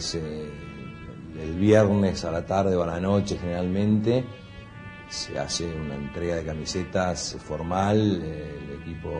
el 1.39 1.53
viernes 1.59 2.25
a 2.25 2.31
la 2.31 2.45
tarde 2.45 2.75
o 2.75 2.83
a 2.83 2.87
la 2.87 2.99
noche 2.99 3.37
generalmente 3.37 4.23
se 5.09 5.37
hace 5.37 5.65
una 5.65 5.95
entrega 5.95 6.35
de 6.37 6.43
camisetas 6.45 7.35
formal, 7.39 8.19
eh, 8.23 8.59
el 8.63 8.81
equipo 8.81 9.11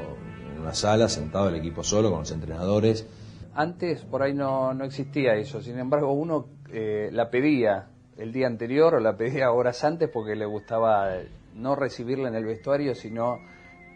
en 0.52 0.62
una 0.62 0.74
sala, 0.74 1.08
sentado 1.08 1.50
el 1.50 1.56
equipo 1.56 1.84
solo 1.84 2.10
con 2.10 2.20
los 2.20 2.32
entrenadores. 2.32 3.08
Antes 3.54 4.02
por 4.06 4.24
ahí 4.24 4.34
no, 4.34 4.74
no 4.74 4.86
existía 4.86 5.36
eso, 5.36 5.62
sin 5.62 5.78
embargo 5.78 6.12
uno 6.14 6.48
eh, 6.72 7.10
la 7.12 7.30
pedía 7.30 7.88
el 8.18 8.32
día 8.34 8.48
anterior 8.48 8.96
o 8.96 9.00
la 9.00 9.16
pedía 9.18 9.52
horas 9.52 9.84
antes 9.84 10.10
porque 10.10 10.36
le 10.36 10.46
gustaba 10.46 11.10
no 11.54 11.76
recibirla 11.76 12.28
en 12.28 12.36
el 12.36 12.46
vestuario, 12.46 12.96
sino 12.96 13.40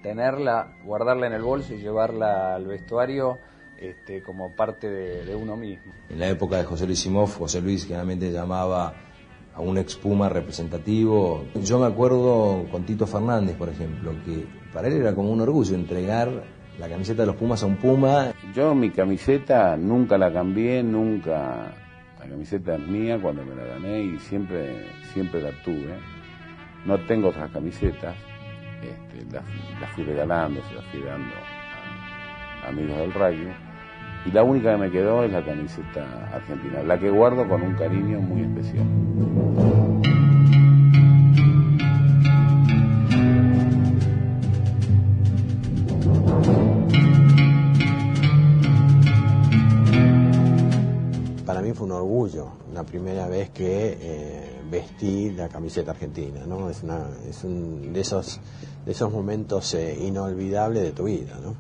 tenerla, 0.04 0.76
guardarla 0.84 1.26
en 1.26 1.34
el 1.34 1.42
bolso 1.42 1.74
y 1.74 1.78
llevarla 1.78 2.54
al 2.54 2.68
vestuario 2.68 3.40
este, 3.78 4.22
como 4.22 4.56
parte 4.56 4.88
de, 4.88 5.26
de 5.26 5.36
uno 5.36 5.58
mismo. 5.58 5.92
En 6.10 6.20
la 6.20 6.28
época 6.28 6.58
de 6.58 6.66
José 6.66 6.86
Luis 6.86 7.00
Simov, 7.00 7.30
José 7.30 7.62
Luis 7.62 7.86
generalmente 7.86 8.32
llamaba 8.32 8.94
a 9.56 9.62
un 9.62 9.78
ex 9.78 9.96
Puma 9.96 10.30
representativo. 10.30 11.46
Yo 11.56 11.80
me 11.80 11.88
acuerdo 11.88 12.66
con 12.72 12.86
Tito 12.86 13.08
Fernández, 13.08 13.56
por 13.56 13.70
ejemplo, 13.70 14.14
que 14.26 14.46
para 14.74 14.88
él 14.88 14.94
era 14.96 15.14
como 15.16 15.32
un 15.32 15.42
orgullo 15.42 15.76
entregar 15.76 16.30
la 16.80 16.90
camiseta 16.90 17.22
de 17.22 17.28
los 17.28 17.36
Pumas 17.36 17.62
a 17.64 17.68
un 17.68 17.78
Puma. 17.78 18.34
Yo 18.54 18.74
mi 18.74 18.90
camiseta 18.90 19.78
nunca 19.78 20.18
la 20.18 20.32
cambié, 20.34 20.84
nunca. 20.84 21.76
La 22.20 22.30
camiseta 22.30 22.76
es 22.76 22.80
mía 22.80 23.20
cuando 23.22 23.44
me 23.46 23.54
la 23.54 23.66
gané 23.66 24.02
y 24.02 24.20
siempre, 24.20 24.88
siempre 25.14 25.42
la 25.42 25.52
tuve. 25.64 25.98
No 26.86 27.00
tengo 27.06 27.30
otras 27.30 27.52
camisetas, 27.52 28.16
este, 28.90 29.40
las 29.80 29.90
fui 29.92 30.04
regalando, 30.04 30.62
se 30.68 30.76
las 30.76 30.86
fui 30.86 31.02
dando 31.02 31.34
a 32.64 32.70
amigos 32.70 32.98
del 32.98 33.14
rugby. 33.14 33.54
Y 34.26 34.32
la 34.32 34.44
única 34.44 34.72
que 34.72 34.78
me 34.78 34.92
quedó 34.92 35.24
es 35.24 35.32
la 35.32 35.44
camiseta 35.44 36.06
argentina, 36.34 36.82
la 36.84 36.98
que 36.98 37.10
guardo 37.10 37.48
con 37.48 37.62
un 37.62 37.74
cariño 37.76 38.20
muy 38.20 38.42
especial. 38.42 40.13
Orgullo, 52.24 52.48
la 52.74 52.84
primera 52.84 53.28
vez 53.28 53.50
que 53.50 53.98
eh, 54.00 54.62
vestí 54.70 55.32
la 55.32 55.50
camiseta 55.50 55.92
argentina, 55.92 56.42
¿no? 56.48 56.70
Es, 56.70 56.84
una, 56.84 57.08
es 57.28 57.44
un 57.44 57.94
de 57.94 58.00
esos, 58.00 58.40
de 58.86 58.92
esos 58.92 59.12
momentos 59.12 59.74
eh, 59.74 59.98
inolvidables 60.02 60.84
de 60.84 60.92
tu 60.92 61.06
vida, 61.06 61.38
¿no? 61.44 61.56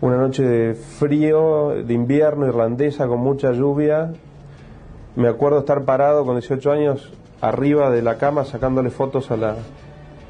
Una 0.00 0.16
noche 0.16 0.42
de 0.42 0.74
frío, 0.74 1.70
de 1.84 1.94
invierno 1.94 2.46
irlandesa 2.46 3.06
con 3.06 3.20
mucha 3.20 3.52
lluvia. 3.52 4.12
Me 5.16 5.28
acuerdo 5.28 5.60
estar 5.60 5.84
parado 5.84 6.24
con 6.24 6.38
18 6.38 6.70
años 6.72 7.12
arriba 7.40 7.90
de 7.90 8.02
la 8.02 8.18
cama 8.18 8.44
sacándole 8.44 8.90
fotos 8.90 9.30
a 9.30 9.36
la 9.36 9.56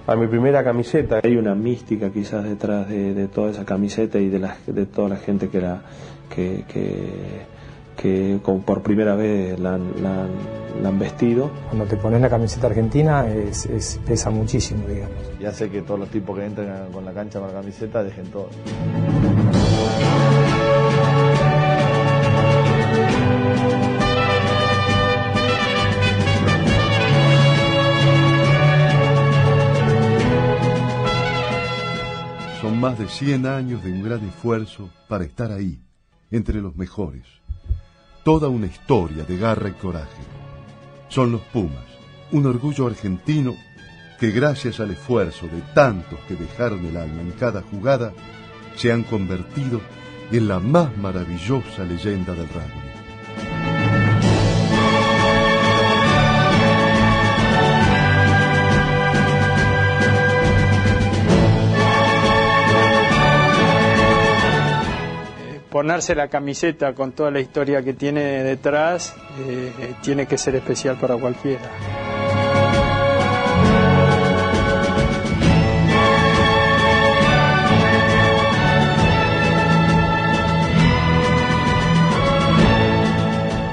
a 0.07 0.17
mi 0.17 0.27
primera 0.27 0.63
camiseta. 0.63 1.21
Hay 1.25 1.37
una 1.37 1.55
mística 1.55 2.11
quizás 2.11 2.45
detrás 2.45 2.89
de, 2.89 3.15
de 3.15 3.27
toda 3.27 3.51
esa 3.51 3.65
camiseta 3.65 4.19
y 4.19 4.29
de, 4.29 4.39
la, 4.39 4.57
de 4.67 4.85
toda 4.85 5.09
la 5.09 5.17
gente 5.17 5.49
que 5.49 5.61
la 5.61 5.81
que, 6.29 6.65
que, 6.69 7.47
que 7.97 8.39
como 8.43 8.61
por 8.63 8.83
primera 8.83 9.15
vez 9.15 9.59
la, 9.59 9.75
han- 9.75 9.93
la 10.03 10.25
han- 10.25 10.83
la 10.83 10.89
han 10.89 10.99
vestido. 10.99 11.51
Cuando 11.69 11.85
te 11.87 11.97
pones 11.97 12.21
la 12.21 12.29
camiseta 12.29 12.67
argentina 12.67 13.27
es, 13.29 13.67
es- 13.67 14.01
pesa 14.07 14.31
muchísimo, 14.31 14.87
digamos. 14.89 15.17
Y 15.41 15.45
hace 15.45 15.71
que 15.71 15.83
todos 15.83 16.01
los 16.01 16.09
tipos 16.09 16.37
que 16.39 16.45
entren 16.47 16.69
con 16.93 17.05
la 17.05 17.13
cancha 17.13 17.39
con 17.39 17.49
la 17.49 17.55
camiseta 17.61 18.03
dejen 18.03 18.27
todo. 18.27 18.49
Son 32.61 32.81
más 32.81 32.99
de 32.99 33.07
100 33.09 33.47
años 33.47 33.85
de 33.85 33.93
un 33.93 34.03
gran 34.03 34.25
esfuerzo 34.27 34.89
para 35.09 35.25
estar 35.25 35.53
ahí, 35.53 35.79
entre 36.31 36.61
los 36.63 36.75
mejores. 36.77 37.25
Toda 38.25 38.49
una 38.49 38.67
historia 38.67 39.23
de 39.25 39.37
garra 39.37 39.69
y 39.69 39.73
coraje. 39.73 40.23
Son 41.09 41.31
los 41.31 41.43
Pumas, 41.43 41.85
un 42.33 42.47
orgullo 42.47 42.87
argentino 42.87 43.55
que 44.19 44.31
gracias 44.31 44.81
al 44.81 44.93
esfuerzo 44.93 45.47
de 45.47 45.61
tantos 45.75 46.19
que 46.27 46.35
dejaron 46.35 46.87
el 46.87 46.97
alma 46.97 47.21
en 47.21 47.33
cada 47.33 47.61
jugada, 47.61 48.15
se 48.77 48.91
han 48.91 49.03
convertido 49.03 49.79
en 50.33 50.49
la 50.49 50.59
más 50.59 50.97
maravillosa 50.97 51.85
leyenda 51.85 52.33
del 52.33 52.49
rugby. 52.49 52.84
Ponerse 65.75 66.15
la 66.15 66.29
camiseta 66.29 66.95
con 66.95 67.11
toda 67.11 67.33
la 67.33 67.41
historia 67.41 67.83
que 67.83 67.95
tiene 67.95 68.45
detrás 68.45 69.13
eh, 69.41 69.95
tiene 70.03 70.25
que 70.25 70.39
ser 70.39 70.55
especial 70.55 70.97
para 71.01 71.17
cualquiera. 71.17 71.69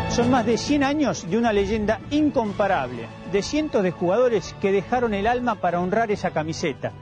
Son 0.09 0.31
más 0.31 0.47
de 0.47 0.57
100 0.57 0.83
años 0.83 1.29
de 1.29 1.37
una 1.37 1.53
leyenda 1.53 1.99
incomparable, 2.09 3.05
de 3.31 3.43
cientos 3.43 3.83
de 3.83 3.91
jugadores 3.91 4.55
que 4.59 4.71
dejaron 4.71 5.13
el 5.13 5.27
alma 5.27 5.61
para 5.61 5.79
honrar 5.79 6.09
esa 6.09 6.31
camiseta, 6.31 6.93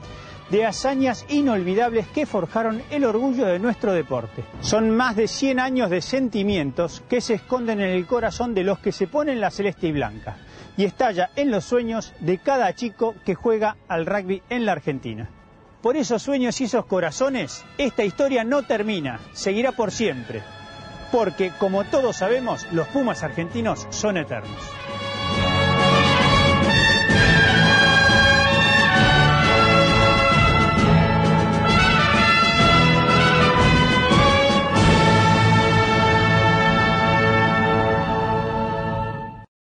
de 0.52 0.66
hazañas 0.66 1.26
inolvidables 1.30 2.08
que 2.08 2.26
forjaron 2.26 2.82
el 2.89 3.06
orgullo 3.06 3.45
de 3.45 3.60
nuestro 3.60 3.93
deporte. 3.93 4.43
Son 4.62 4.89
más 4.89 5.16
de 5.16 5.28
100 5.28 5.60
años 5.60 5.89
de 5.89 6.02
sentimientos 6.02 7.04
que 7.10 7.22
se 7.22 7.36
esconden 7.36 7.82
en 7.82 7.89
el 7.89 8.06
corazón 8.06 8.54
de 8.54 8.64
los 8.64 8.80
que 8.80 8.91
se 8.91 9.08
ponen 9.08 9.39
la 9.39 9.52
celeste 9.52 9.88
y 9.88 9.91
blanca 9.91 10.38
y 10.78 10.86
estalla 10.86 11.32
en 11.36 11.52
los 11.52 11.66
sueños 11.66 12.14
de 12.20 12.38
cada 12.38 12.74
chico 12.74 13.16
que 13.26 13.36
juega 13.36 13.78
al 13.88 14.06
rugby 14.06 14.41
en 14.50 14.66
la 14.66 14.72
Argentina. 14.74 15.30
Por 15.82 15.97
esos 15.97 16.22
sueños 16.22 16.60
y 16.62 16.66
esos 16.66 16.86
corazones, 16.86 17.66
esta 17.78 18.04
historia 18.04 18.43
no 18.43 18.64
termina, 18.64 19.20
seguirá 19.34 19.72
por 19.72 19.91
siempre 19.91 20.41
porque 21.12 21.52
como 21.58 21.84
todos 21.86 22.18
sabemos, 22.18 22.68
los 22.72 22.88
Pumas 22.88 23.24
argentinos 23.24 23.88
son 23.89 24.18
eternos. 24.18 24.60